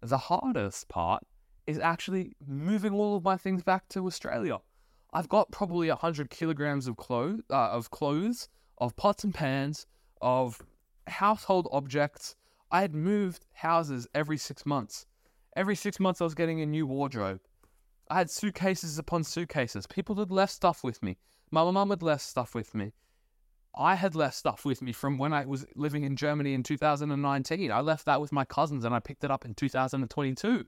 the 0.00 0.18
hardest 0.18 0.88
part 0.88 1.24
is 1.66 1.78
actually 1.78 2.34
moving 2.46 2.92
all 2.92 3.16
of 3.16 3.24
my 3.24 3.36
things 3.36 3.62
back 3.62 3.88
to 3.90 4.06
Australia. 4.06 4.58
I've 5.12 5.28
got 5.28 5.50
probably 5.50 5.88
100 5.88 6.30
kilograms 6.30 6.88
of 6.88 6.96
clothes, 6.96 7.42
uh, 7.50 7.70
of 7.70 7.90
clothes, 7.90 8.48
of 8.78 8.96
pots 8.96 9.24
and 9.24 9.34
pans, 9.34 9.86
of 10.20 10.60
household 11.06 11.68
objects. 11.70 12.34
I 12.70 12.80
had 12.80 12.94
moved 12.94 13.46
houses 13.52 14.08
every 14.14 14.38
six 14.38 14.66
months. 14.66 15.06
Every 15.54 15.76
six 15.76 16.00
months, 16.00 16.20
I 16.20 16.24
was 16.24 16.34
getting 16.34 16.62
a 16.62 16.66
new 16.66 16.86
wardrobe. 16.86 17.40
I 18.10 18.16
had 18.18 18.30
suitcases 18.30 18.98
upon 18.98 19.24
suitcases. 19.24 19.86
People 19.86 20.16
had 20.16 20.30
left 20.30 20.52
stuff 20.52 20.82
with 20.82 21.02
me. 21.02 21.18
My 21.50 21.70
mum 21.70 21.90
had 21.90 22.02
left 22.02 22.22
stuff 22.22 22.54
with 22.54 22.74
me. 22.74 22.92
I 23.74 23.94
had 23.94 24.14
left 24.14 24.36
stuff 24.36 24.64
with 24.64 24.82
me 24.82 24.92
from 24.92 25.16
when 25.16 25.32
I 25.32 25.46
was 25.46 25.64
living 25.76 26.04
in 26.04 26.16
Germany 26.16 26.52
in 26.52 26.62
2019. 26.62 27.72
I 27.72 27.80
left 27.80 28.04
that 28.04 28.20
with 28.20 28.32
my 28.32 28.44
cousins 28.44 28.84
and 28.84 28.94
I 28.94 29.00
picked 29.00 29.24
it 29.24 29.30
up 29.30 29.44
in 29.44 29.54
2022. 29.54 30.66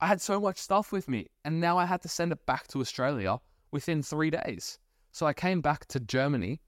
I 0.00 0.06
had 0.06 0.20
so 0.20 0.40
much 0.40 0.56
stuff 0.58 0.92
with 0.92 1.08
me, 1.08 1.26
and 1.44 1.60
now 1.60 1.76
I 1.76 1.84
had 1.84 2.00
to 2.02 2.08
send 2.08 2.32
it 2.32 2.46
back 2.46 2.66
to 2.68 2.80
Australia 2.80 3.38
within 3.70 4.02
three 4.02 4.30
days. 4.30 4.78
So 5.12 5.26
I 5.26 5.34
came 5.34 5.60
back 5.60 5.86
to 5.86 6.00
Germany 6.00 6.60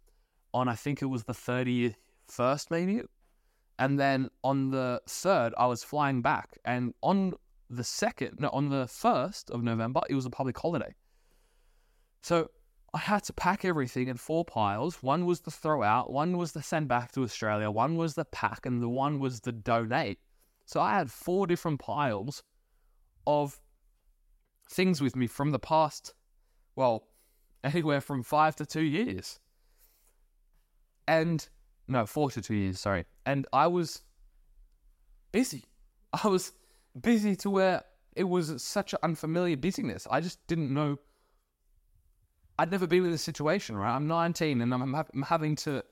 on, 0.53 0.69
I 0.69 0.75
think 0.75 1.01
it 1.01 1.07
was 1.07 1.25
the 1.25 1.33
31st, 1.33 2.71
maybe. 2.71 3.03
And 3.79 3.99
then 3.99 4.29
on 4.45 4.71
the 4.71 5.01
3rd, 5.07 5.53
I 5.57 5.67
was 5.67 5.83
flying 5.83 6.21
back. 6.21 6.59
And 6.67 6.93
on 7.03 7.33
the 7.71 7.83
2nd, 7.83 8.39
no, 8.39 8.49
on 8.51 8.69
the 8.69 8.85
1st 8.85 9.51
of 9.51 9.63
November, 9.63 10.03
it 10.11 10.15
was 10.15 10.27
a 10.27 10.31
public 10.31 10.59
holiday. 10.59 10.95
So 12.21 12.51
I 12.95 12.99
had 12.99 13.25
to 13.25 13.33
pack 13.33 13.65
everything 13.65 14.09
in 14.09 14.17
four 14.17 14.45
piles. 14.45 15.03
One 15.03 15.25
was 15.25 15.41
the 15.41 15.51
throw 15.51 15.83
out, 15.83 16.13
one 16.13 16.37
was 16.37 16.53
the 16.53 16.63
send 16.63 16.89
back 16.89 17.13
to 17.13 17.23
Australia, 17.23 17.71
one 17.71 17.97
was 17.97 18.15
the 18.15 18.27
pack, 18.27 18.67
and 18.67 18.83
the 18.83 18.89
one 18.89 19.19
was 19.19 19.41
the 19.41 19.53
donate. 19.53 20.19
So 20.67 20.81
I 20.81 20.93
had 20.93 21.11
four 21.11 21.47
different 21.47 21.81
piles 21.81 22.43
of 23.27 23.61
things 24.71 25.01
with 25.01 25.17
me 25.17 25.27
from 25.27 25.51
the 25.51 25.59
past, 25.59 26.15
well, 26.77 27.09
anywhere 27.65 28.01
from 28.01 28.23
five 28.23 28.57
to 28.57 28.67
two 28.67 28.83
years. 28.83 29.39
And 31.09 31.47
no, 31.89 32.07
four 32.07 32.31
to 32.31 32.41
two 32.41 32.55
years, 32.55 32.81
sorry. 32.81 33.07
And 33.27 33.47
I 33.53 33.67
was 33.67 34.03
busy. 35.31 35.65
I 36.25 36.29
was 36.29 36.53
busy 37.01 37.37
to 37.37 37.51
where 37.51 37.85
it 38.15 38.25
was 38.25 38.63
such 38.63 38.93
an 38.93 38.99
unfamiliar 39.03 39.57
busyness. 39.57 40.07
I 40.11 40.21
just 40.21 40.47
didn't 40.47 40.73
know. 40.73 40.99
I'd 42.59 42.71
never 42.71 42.87
been 42.87 43.05
in 43.05 43.11
this 43.11 43.23
situation, 43.23 43.77
right? 43.77 43.95
I'm 43.95 44.07
19 44.07 44.61
and 44.61 44.75
I'm, 44.75 44.95
I'm 44.95 45.23
having 45.23 45.57
to 45.57 45.85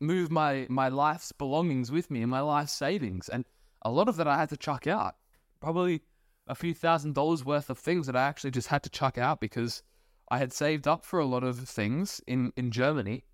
move 0.00 0.30
my, 0.30 0.66
my 0.68 0.88
life's 0.88 1.32
belongings 1.32 1.90
with 1.90 2.10
me 2.10 2.22
and 2.22 2.30
my 2.30 2.40
life 2.40 2.68
savings. 2.68 3.28
And 3.28 3.44
a 3.82 3.90
lot 3.90 4.08
of 4.08 4.16
that 4.16 4.28
I 4.28 4.36
had 4.38 4.48
to 4.50 4.56
chuck 4.56 4.86
out. 4.86 5.16
Probably 5.60 6.02
a 6.46 6.54
few 6.54 6.74
thousand 6.74 7.14
dollars 7.14 7.44
worth 7.44 7.70
of 7.70 7.78
things 7.78 8.06
that 8.06 8.16
I 8.16 8.22
actually 8.22 8.50
just 8.50 8.68
had 8.68 8.82
to 8.84 8.90
chuck 8.90 9.18
out 9.18 9.40
because 9.40 9.82
I 10.30 10.38
had 10.38 10.52
saved 10.52 10.86
up 10.86 11.04
for 11.04 11.18
a 11.18 11.26
lot 11.26 11.44
of 11.44 11.58
things 11.58 12.20
in, 12.26 12.52
in 12.56 12.70
Germany 12.70 13.24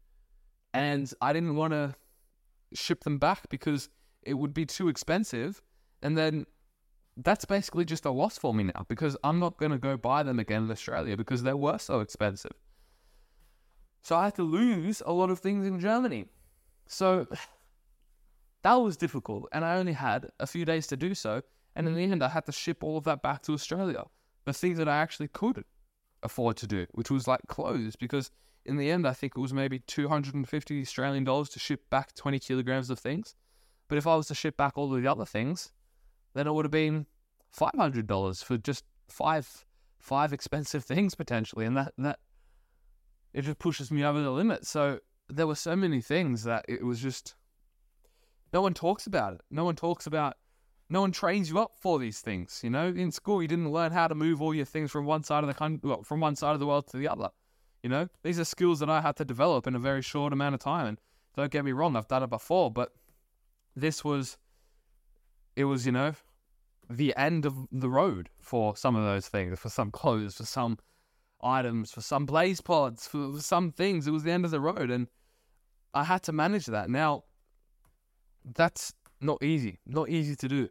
and 0.72 1.12
I 1.20 1.32
didn't 1.32 1.56
want 1.56 1.72
to 1.72 1.94
ship 2.72 3.04
them 3.04 3.18
back 3.18 3.48
because 3.48 3.88
it 4.22 4.34
would 4.34 4.54
be 4.54 4.66
too 4.66 4.88
expensive. 4.88 5.62
And 6.02 6.16
then 6.16 6.46
that's 7.16 7.44
basically 7.44 7.84
just 7.84 8.04
a 8.04 8.10
loss 8.10 8.38
for 8.38 8.54
me 8.54 8.64
now 8.64 8.86
because 8.88 9.16
I'm 9.24 9.38
not 9.38 9.58
going 9.58 9.72
to 9.72 9.78
go 9.78 9.96
buy 9.96 10.22
them 10.22 10.38
again 10.38 10.64
in 10.64 10.70
Australia 10.70 11.16
because 11.16 11.42
they 11.42 11.52
were 11.52 11.78
so 11.78 12.00
expensive. 12.00 12.52
So 14.02 14.16
I 14.16 14.24
had 14.24 14.36
to 14.36 14.42
lose 14.42 15.02
a 15.04 15.12
lot 15.12 15.30
of 15.30 15.38
things 15.38 15.66
in 15.66 15.78
Germany. 15.80 16.26
So 16.86 17.26
that 18.62 18.74
was 18.74 18.96
difficult. 18.96 19.48
And 19.52 19.64
I 19.64 19.76
only 19.76 19.92
had 19.92 20.28
a 20.38 20.46
few 20.46 20.64
days 20.64 20.86
to 20.88 20.96
do 20.96 21.14
so. 21.14 21.42
And 21.76 21.86
in 21.86 21.94
the 21.94 22.02
end, 22.02 22.22
I 22.22 22.28
had 22.28 22.46
to 22.46 22.52
ship 22.52 22.82
all 22.82 22.96
of 22.96 23.04
that 23.04 23.22
back 23.22 23.42
to 23.42 23.52
Australia. 23.52 24.04
The 24.44 24.52
things 24.52 24.78
that 24.78 24.88
I 24.88 24.96
actually 24.96 25.28
could 25.28 25.64
afford 26.22 26.56
to 26.58 26.66
do, 26.66 26.86
which 26.92 27.10
was 27.10 27.28
like 27.28 27.40
clothes, 27.46 27.96
because 27.96 28.30
in 28.66 28.76
the 28.76 28.90
end, 28.90 29.06
I 29.06 29.12
think 29.12 29.34
it 29.36 29.40
was 29.40 29.54
maybe 29.54 29.78
250 29.80 30.82
Australian 30.82 31.24
dollars 31.24 31.48
to 31.50 31.58
ship 31.58 31.88
back 31.90 32.14
20 32.14 32.38
kilograms 32.38 32.90
of 32.90 32.98
things. 32.98 33.34
But 33.88 33.98
if 33.98 34.06
I 34.06 34.16
was 34.16 34.26
to 34.28 34.34
ship 34.34 34.56
back 34.56 34.76
all 34.76 34.94
of 34.94 35.02
the 35.02 35.10
other 35.10 35.24
things, 35.24 35.72
then 36.34 36.46
it 36.46 36.52
would 36.52 36.64
have 36.64 36.72
been 36.72 37.06
$500 37.56 38.44
for 38.44 38.58
just 38.58 38.84
five 39.08 39.64
five 39.98 40.32
expensive 40.32 40.82
things 40.84 41.14
potentially, 41.14 41.66
and 41.66 41.76
that 41.76 41.92
that 41.98 42.18
it 43.32 43.42
just 43.42 43.58
pushes 43.58 43.90
me 43.90 44.04
over 44.04 44.20
the 44.20 44.30
limit. 44.30 44.66
So 44.66 44.98
there 45.28 45.46
were 45.46 45.54
so 45.54 45.76
many 45.76 46.00
things 46.00 46.44
that 46.44 46.64
it 46.68 46.84
was 46.84 47.00
just 47.00 47.34
no 48.52 48.62
one 48.62 48.74
talks 48.74 49.06
about 49.06 49.34
it. 49.34 49.42
No 49.50 49.64
one 49.64 49.76
talks 49.76 50.06
about 50.06 50.36
no 50.88 51.00
one 51.02 51.12
trains 51.12 51.50
you 51.50 51.58
up 51.60 51.72
for 51.80 51.98
these 51.98 52.20
things. 52.20 52.60
You 52.64 52.70
know, 52.70 52.88
in 52.88 53.12
school 53.12 53.42
you 53.42 53.48
didn't 53.48 53.70
learn 53.70 53.92
how 53.92 54.08
to 54.08 54.14
move 54.14 54.42
all 54.42 54.54
your 54.54 54.64
things 54.64 54.90
from 54.90 55.04
one 55.04 55.22
side 55.22 55.44
of 55.44 55.48
the 55.48 55.54
country, 55.54 55.88
well, 55.88 56.02
from 56.02 56.20
one 56.20 56.34
side 56.34 56.54
of 56.54 56.60
the 56.60 56.66
world 56.66 56.88
to 56.88 56.96
the 56.96 57.08
other. 57.08 57.30
You 57.82 57.88
know, 57.88 58.08
these 58.22 58.38
are 58.38 58.44
skills 58.44 58.80
that 58.80 58.90
I 58.90 59.00
had 59.00 59.16
to 59.16 59.24
develop 59.24 59.66
in 59.66 59.74
a 59.74 59.78
very 59.78 60.02
short 60.02 60.32
amount 60.32 60.54
of 60.54 60.60
time. 60.60 60.86
And 60.86 61.00
don't 61.36 61.50
get 61.50 61.64
me 61.64 61.72
wrong, 61.72 61.96
I've 61.96 62.08
done 62.08 62.22
it 62.22 62.30
before, 62.30 62.70
but 62.70 62.92
this 63.74 64.04
was, 64.04 64.36
it 65.56 65.64
was, 65.64 65.86
you 65.86 65.92
know, 65.92 66.14
the 66.88 67.14
end 67.16 67.46
of 67.46 67.54
the 67.70 67.88
road 67.88 68.30
for 68.40 68.76
some 68.76 68.96
of 68.96 69.04
those 69.04 69.28
things, 69.28 69.58
for 69.58 69.68
some 69.68 69.90
clothes, 69.90 70.36
for 70.36 70.46
some 70.46 70.78
items, 71.42 71.92
for 71.92 72.00
some 72.00 72.26
BlazePods, 72.26 73.08
for 73.08 73.40
some 73.40 73.70
things. 73.72 74.06
It 74.06 74.10
was 74.10 74.24
the 74.24 74.32
end 74.32 74.44
of 74.44 74.50
the 74.50 74.60
road. 74.60 74.90
And 74.90 75.08
I 75.94 76.04
had 76.04 76.22
to 76.24 76.32
manage 76.32 76.66
that. 76.66 76.90
Now, 76.90 77.24
that's 78.44 78.92
not 79.20 79.42
easy, 79.42 79.78
not 79.86 80.08
easy 80.08 80.34
to 80.36 80.48
do. 80.48 80.68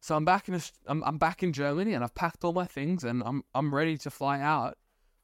So 0.00 0.16
I'm 0.16 0.24
back 0.24 0.48
in 0.48 0.54
a, 0.54 0.60
I'm, 0.86 1.02
I'm 1.04 1.18
back 1.18 1.42
in 1.42 1.52
Germany 1.52 1.92
and 1.92 2.02
I've 2.02 2.14
packed 2.14 2.42
all 2.44 2.52
my 2.52 2.64
things 2.64 3.04
and 3.04 3.22
I'm 3.24 3.42
I'm 3.54 3.74
ready 3.74 3.98
to 3.98 4.10
fly 4.10 4.40
out 4.40 4.78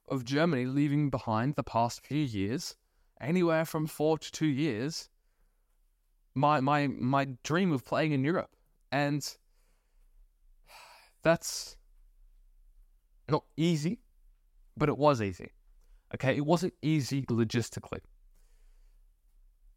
of 0.09 0.25
Germany, 0.25 0.67
leaving 0.67 1.11
behind 1.11 1.55
the 1.55 1.63
past 1.63 2.05
few 2.05 2.23
years, 2.23 2.77
anywhere 3.21 3.65
from 3.65 3.87
four 3.87 4.19
to 4.19 4.31
two 4.31 4.47
years. 4.47 5.09
My 6.37 6.61
my 6.61 6.87
my 6.87 7.29
dream 7.43 7.73
of 7.73 7.85
playing 7.85 8.13
in 8.13 8.23
Europe, 8.23 8.55
and 8.93 9.27
that's 11.23 11.77
not 13.29 13.45
easy, 13.57 14.01
but 14.77 14.91
it 14.91 14.99
was 14.99 15.23
easy. 15.23 15.53
Okay, 16.15 16.37
it 16.37 16.45
wasn't 16.45 16.75
easy 16.83 17.23
logistically, 17.23 18.01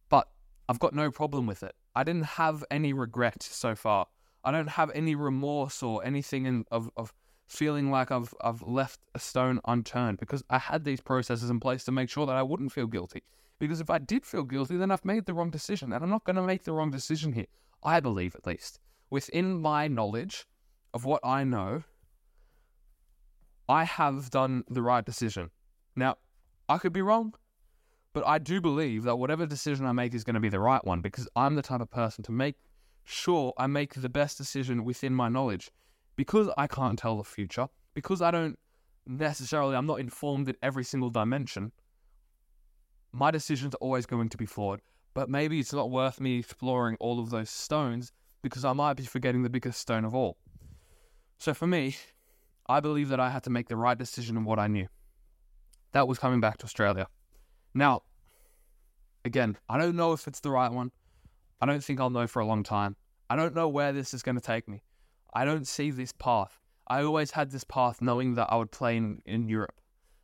but 0.10 0.28
I've 0.68 0.80
got 0.80 0.94
no 0.94 1.10
problem 1.10 1.48
with 1.48 1.64
it. 1.64 1.74
I 1.96 2.04
didn't 2.04 2.26
have 2.26 2.64
any 2.70 2.92
regret 2.92 3.42
so 3.42 3.74
far. 3.74 4.08
I 4.44 4.52
don't 4.52 4.70
have 4.70 4.92
any 4.94 5.16
remorse 5.16 5.82
or 5.82 6.06
anything 6.06 6.46
in, 6.46 6.66
of, 6.72 6.90
of 6.98 7.14
feeling 7.48 7.90
like 7.90 8.12
I've 8.12 8.34
I've 8.42 8.62
left 8.62 9.00
a 9.16 9.20
stone 9.20 9.62
unturned 9.66 10.20
because 10.20 10.44
I 10.50 10.60
had 10.60 10.84
these 10.84 11.00
processes 11.00 11.50
in 11.50 11.62
place 11.62 11.86
to 11.86 11.94
make 11.94 12.10
sure 12.10 12.26
that 12.26 12.36
I 12.36 12.44
wouldn't 12.44 12.74
feel 12.74 12.88
guilty. 12.88 13.24
Because 13.60 13.82
if 13.82 13.90
I 13.90 13.98
did 13.98 14.26
feel 14.26 14.44
guilty, 14.44 14.78
then 14.78 14.90
I've 14.90 15.06
made 15.06 15.26
the 15.26 15.34
wrong 15.34 15.50
decision, 15.50 15.92
and 15.92 16.04
I'm 16.04 16.10
not 16.10 16.24
going 16.24 16.38
to 16.38 16.42
make 16.42 16.64
the 16.64 16.72
wrong 16.72 16.92
decision 16.92 17.34
here. 17.34 17.48
I 17.84 18.00
believe, 18.00 18.36
at 18.36 18.48
least, 18.48 18.80
within 19.10 19.62
my 19.62 19.88
knowledge 19.88 20.46
of 20.94 21.06
what 21.06 21.22
I 21.24 21.44
know, 21.44 21.84
I 23.68 23.84
have 23.84 24.32
done 24.32 24.64
the 24.70 24.82
right 24.82 25.06
decision. 25.06 25.52
Now, 25.96 26.18
I 26.68 26.78
could 26.78 26.94
be 26.94 27.02
wrong, 27.02 27.34
but 28.14 28.26
I 28.26 28.40
do 28.40 28.62
believe 28.62 29.04
that 29.04 29.18
whatever 29.18 29.46
decision 29.46 29.86
I 29.86 29.92
make 29.92 30.14
is 30.14 30.24
going 30.24 30.34
to 30.36 30.40
be 30.40 30.50
the 30.50 30.60
right 30.60 30.84
one 30.84 31.02
because 31.02 31.28
I'm 31.36 31.56
the 31.56 31.62
type 31.62 31.82
of 31.82 31.92
person 31.92 32.24
to 32.26 32.32
make 32.32 32.56
sure 33.04 33.54
I 33.58 33.68
make 33.68 33.94
the 33.94 34.10
best 34.10 34.38
decision 34.38 34.84
within 34.84 35.14
my 35.14 35.30
knowledge 35.30 35.70
because 36.16 36.50
I 36.58 36.68
can't 36.68 36.98
tell 36.98 37.18
the 37.18 37.24
future, 37.24 37.68
because 37.94 38.22
I 38.22 38.32
don't 38.32 38.58
necessarily, 39.06 39.76
I'm 39.76 39.86
not 39.86 40.00
informed 40.00 40.50
in 40.50 40.56
every 40.62 40.84
single 40.84 41.10
dimension, 41.10 41.72
my 43.12 43.32
decisions 43.32 43.74
are 43.76 43.80
always 43.80 44.06
going 44.06 44.30
to 44.30 44.38
be 44.38 44.46
flawed. 44.46 44.82
But 45.14 45.30
maybe 45.30 45.60
it's 45.60 45.74
not 45.74 45.90
worth 45.90 46.20
me 46.20 46.40
exploring 46.40 46.96
all 47.00 47.20
of 47.20 47.30
those 47.30 47.50
stones 47.50 48.12
because 48.42 48.64
I 48.64 48.74
might 48.74 48.94
be 48.94 49.04
forgetting 49.04 49.44
the 49.44 49.50
biggest 49.50 49.80
stone 49.80 50.06
of 50.06 50.16
all. 50.16 50.38
So 51.40 51.54
for 51.54 51.68
me, 51.68 51.98
I 52.68 52.80
believe 52.80 53.10
that 53.10 53.20
I 53.20 53.30
had 53.30 53.44
to 53.44 53.50
make 53.50 53.68
the 53.68 53.76
right 53.76 53.98
decision 53.98 54.38
in 54.38 54.46
what 54.46 54.60
I 54.60 54.68
knew. 54.68 54.88
That 55.92 56.08
was 56.08 56.20
coming 56.20 56.40
back 56.40 56.58
to 56.60 56.66
Australia. 56.66 57.08
Now, 57.74 58.04
again, 59.26 59.58
I 59.68 59.78
don't 59.78 59.96
know 59.96 60.14
if 60.14 60.28
it's 60.28 60.40
the 60.40 60.52
right 60.52 60.72
one. 60.72 60.92
I 61.60 61.66
don't 61.66 61.84
think 61.84 62.00
I'll 62.00 62.10
know 62.10 62.28
for 62.28 62.42
a 62.42 62.46
long 62.46 62.64
time. 62.64 62.96
I 63.30 63.36
don't 63.36 63.56
know 63.56 63.68
where 63.68 63.92
this 63.92 64.14
is 64.14 64.22
going 64.22 64.36
to 64.36 64.42
take 64.42 64.68
me. 64.68 64.84
I 65.34 65.46
don't 65.46 65.68
see 65.68 65.92
this 65.92 66.12
path. 66.12 66.60
I 66.88 67.04
always 67.04 67.32
had 67.32 67.52
this 67.52 67.64
path 67.64 68.02
knowing 68.02 68.36
that 68.36 68.48
I 68.52 68.56
would 68.56 68.72
play 68.72 68.98
in, 68.98 69.22
in 69.26 69.50
Europe. 69.50 69.80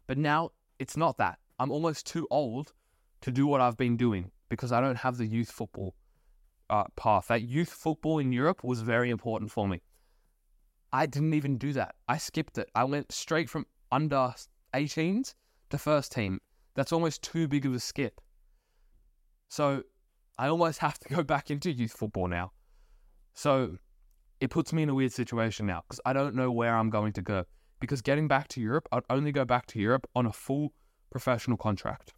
But 0.08 0.18
now 0.18 0.52
it's 0.80 0.98
not 0.98 1.18
that. 1.18 1.40
I'm 1.60 1.72
almost 1.72 2.06
too 2.06 2.28
old 2.30 2.74
to 3.22 3.32
do 3.32 3.48
what 3.48 3.62
I've 3.62 3.78
been 3.78 3.98
doing 3.98 4.32
because 4.50 4.72
I 4.72 4.82
don't 4.82 4.98
have 4.98 5.18
the 5.18 5.26
youth 5.26 5.52
football 5.52 5.96
uh, 6.70 6.86
path. 6.96 7.28
That 7.28 7.44
youth 7.44 7.70
football 7.70 8.20
in 8.20 8.32
Europe 8.32 8.64
was 8.64 8.82
very 8.82 9.10
important 9.10 9.52
for 9.52 9.68
me. 9.68 9.82
I 10.92 11.06
didn't 11.06 11.34
even 11.34 11.58
do 11.58 11.74
that. 11.74 11.96
I 12.08 12.18
skipped 12.18 12.58
it. 12.58 12.70
I 12.76 12.84
went 12.84 13.12
straight 13.12 13.50
from 13.50 13.66
under 13.92 14.34
18s 14.74 15.34
to 15.70 15.78
first 15.78 16.12
team. 16.12 16.40
That's 16.76 16.92
almost 16.92 17.22
too 17.22 17.48
big 17.48 17.66
of 17.66 17.74
a 17.74 17.80
skip. 17.80 18.22
So 19.48 19.84
I 20.38 20.48
almost 20.48 20.80
have 20.86 21.00
to 21.00 21.10
go 21.14 21.24
back 21.24 21.52
into 21.52 21.72
youth 21.72 21.94
football 21.94 22.28
now. 22.28 22.52
So 23.34 23.78
it 24.40 24.50
puts 24.50 24.74
me 24.74 24.84
in 24.84 24.90
a 24.90 24.94
weird 24.94 25.12
situation 25.12 25.66
now 25.66 25.84
because 25.88 26.00
I 26.06 26.14
don't 26.14 26.36
know 26.36 26.52
where 26.52 26.76
I'm 26.76 26.90
going 26.90 27.14
to 27.14 27.22
go. 27.22 27.46
because 27.80 28.02
getting 28.02 28.28
back 28.28 28.48
to 28.50 28.62
Europe, 28.62 28.88
I'd 28.92 29.04
only 29.10 29.32
go 29.32 29.46
back 29.46 29.66
to 29.68 29.80
Europe 29.80 30.08
on 30.16 30.26
a 30.26 30.32
full 30.32 30.74
professional 31.10 31.58
contract. 31.58 32.14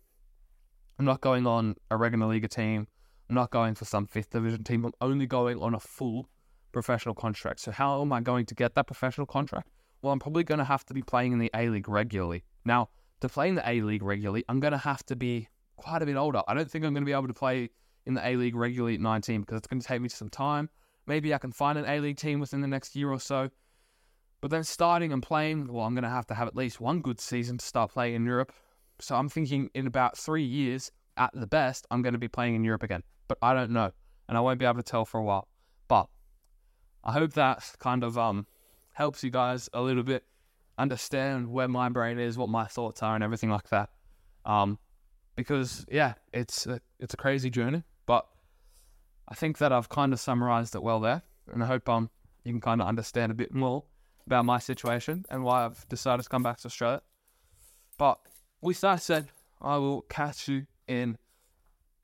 I'm 1.00 1.06
not 1.06 1.22
going 1.22 1.46
on 1.46 1.76
a 1.92 1.96
Regionalliga 1.96 2.50
team. 2.50 2.88
I'm 3.30 3.36
not 3.36 3.52
going 3.52 3.76
for 3.76 3.86
some 3.86 4.08
fifth 4.08 4.32
division 4.32 4.64
team. 4.64 4.86
I'm 4.86 4.94
only 5.02 5.28
going 5.28 5.60
on 5.60 5.76
a 5.76 5.80
full 5.80 6.30
professional 6.72 7.14
contract. 7.14 7.60
So 7.60 7.72
how 7.72 8.02
am 8.02 8.14
I 8.14 8.22
going 8.22 8.46
to 8.48 8.56
get 8.56 8.76
that 8.76 8.88
professional 8.88 9.28
contract? 9.28 9.70
Well, 10.02 10.14
I'm 10.14 10.20
probably 10.20 10.44
going 10.44 10.60
to 10.60 10.66
have 10.66 10.86
to 10.86 10.94
be 10.94 11.02
playing 11.02 11.34
in 11.34 11.40
the 11.40 11.52
A 11.54 11.70
League 11.70 11.90
regularly. 11.90 12.44
Now, 12.66 12.90
to 13.22 13.30
play 13.30 13.50
in 13.50 13.56
the 13.56 13.70
A 13.70 13.82
League 13.82 14.04
regularly, 14.04 14.44
I'm 14.48 14.60
going 14.60 14.72
to 14.72 14.78
have 14.78 15.06
to 15.08 15.16
be 15.16 15.50
quite 15.76 16.02
a 16.02 16.06
bit 16.06 16.16
older. 16.16 16.42
I 16.48 16.54
don't 16.54 16.70
think 16.70 16.86
I'm 16.86 16.94
going 16.94 17.04
to 17.04 17.06
be 17.06 17.14
able 17.14 17.28
to 17.28 17.34
play 17.34 17.70
in 18.06 18.14
the 18.14 18.28
A 18.28 18.36
League 18.36 18.56
regularly 18.56 18.96
at 18.96 19.02
19 19.02 19.42
because 19.42 19.58
it's 19.58 19.68
going 19.68 19.82
to 19.82 19.88
take 19.88 20.02
me 20.02 20.10
some 20.10 20.30
time. 20.30 20.70
Maybe 21.08 21.34
I 21.34 21.38
can 21.38 21.52
find 21.52 21.78
an 21.78 21.86
A 21.86 22.00
League 22.00 22.18
team 22.18 22.40
within 22.40 22.62
the 22.62 22.68
next 22.68 22.96
year 22.96 23.12
or 23.12 23.20
so. 23.20 23.50
But 24.40 24.52
then 24.52 24.64
starting 24.64 25.12
and 25.12 25.24
playing, 25.24 25.72
well, 25.72 25.86
I'm 25.86 25.96
going 25.96 26.04
to 26.04 26.10
have 26.10 26.28
to 26.28 26.36
have 26.36 26.48
at 26.48 26.56
least 26.56 26.80
one 26.80 27.02
good 27.02 27.20
season 27.20 27.58
to 27.58 27.66
start 27.66 27.92
playing 27.92 28.16
in 28.16 28.26
Europe. 28.26 28.54
So 29.00 29.16
I'm 29.16 29.30
thinking 29.30 29.70
in 29.74 29.88
about 29.88 30.18
three 30.18 30.44
years, 30.44 30.92
at 31.18 31.32
the 31.34 31.48
best, 31.48 31.86
I'm 31.92 32.02
going 32.02 32.14
to 32.14 32.20
be 32.20 32.28
playing 32.28 32.56
in 32.56 32.64
Europe 32.64 32.84
again. 32.84 33.04
But 33.28 33.38
I 33.42 33.54
don't 33.54 33.72
know. 33.72 33.92
And 34.30 34.38
I 34.38 34.42
won't 34.42 34.60
be 34.60 34.66
able 34.66 34.78
to 34.78 34.84
tell 34.84 35.06
for 35.06 35.20
a 35.20 35.24
while. 35.24 35.48
But 35.88 36.08
I 37.04 37.12
hope 37.14 37.34
that 37.34 37.76
kind 37.80 38.04
of 38.04 38.18
um 38.18 38.46
helps 38.94 39.24
you 39.24 39.30
guys 39.30 39.70
a 39.74 39.82
little 39.82 40.04
bit 40.04 40.24
understand 40.78 41.48
where 41.48 41.68
my 41.68 41.90
brain 41.90 42.20
is, 42.20 42.38
what 42.38 42.50
my 42.50 42.66
thoughts 42.66 43.02
are, 43.02 43.16
and 43.16 43.24
everything 43.24 43.50
like 43.50 43.70
that. 43.70 43.90
Um, 44.46 44.78
because 45.36 45.86
yeah, 45.90 46.14
it's 46.34 46.66
a, 46.66 46.82
it's 47.00 47.14
a 47.14 47.18
crazy 47.18 47.50
journey, 47.50 47.84
but 48.06 48.28
I 49.28 49.36
think 49.36 49.60
that 49.60 49.72
I've 49.72 49.90
kind 49.90 50.14
of 50.14 50.20
summarized 50.20 50.76
it 50.76 50.84
well 50.84 51.00
there, 51.00 51.22
and 51.52 51.64
I 51.64 51.68
hope 51.68 51.88
um 51.90 52.10
you 52.44 52.52
can 52.54 52.62
kind 52.62 52.82
of 52.82 52.88
understand 52.88 53.32
a 53.32 53.36
bit 53.36 53.54
more 53.54 53.84
about 54.26 54.46
my 54.46 54.60
situation 54.60 55.26
and 55.30 55.44
why 55.44 55.66
I've 55.66 55.88
decided 55.90 56.24
to 56.24 56.30
come 56.30 56.44
back 56.44 56.58
to 56.60 56.68
Australia. 56.68 57.02
But 57.98 58.20
with 58.68 58.82
that 58.82 59.02
said, 59.02 59.30
I 59.62 59.78
will 59.78 60.02
catch 60.02 60.50
you 60.50 60.68
in 60.90 61.18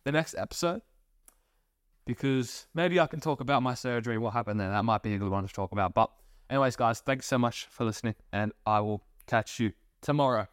the 0.05 0.13
next 0.13 0.33
episode 0.35 0.81
because 2.05 2.67
maybe 2.73 3.01
I 3.01 3.07
can 3.07 3.19
talk 3.19 3.41
about 3.41 3.61
my 3.61 3.73
surgery, 3.73 4.17
what 4.17 4.31
happened 4.31 4.61
there. 4.61 4.69
That 4.69 4.85
might 4.85 5.03
be 5.03 5.13
a 5.13 5.17
good 5.17 5.29
one 5.29 5.45
to 5.45 5.53
talk 5.53 5.73
about. 5.73 5.93
But, 5.93 6.09
anyways, 6.49 6.77
guys, 6.77 7.01
thanks 7.01 7.25
so 7.25 7.37
much 7.37 7.65
for 7.65 7.83
listening, 7.83 8.15
and 8.31 8.53
I 8.65 8.79
will 8.79 9.03
catch 9.27 9.59
you 9.59 9.73
tomorrow. 10.01 10.47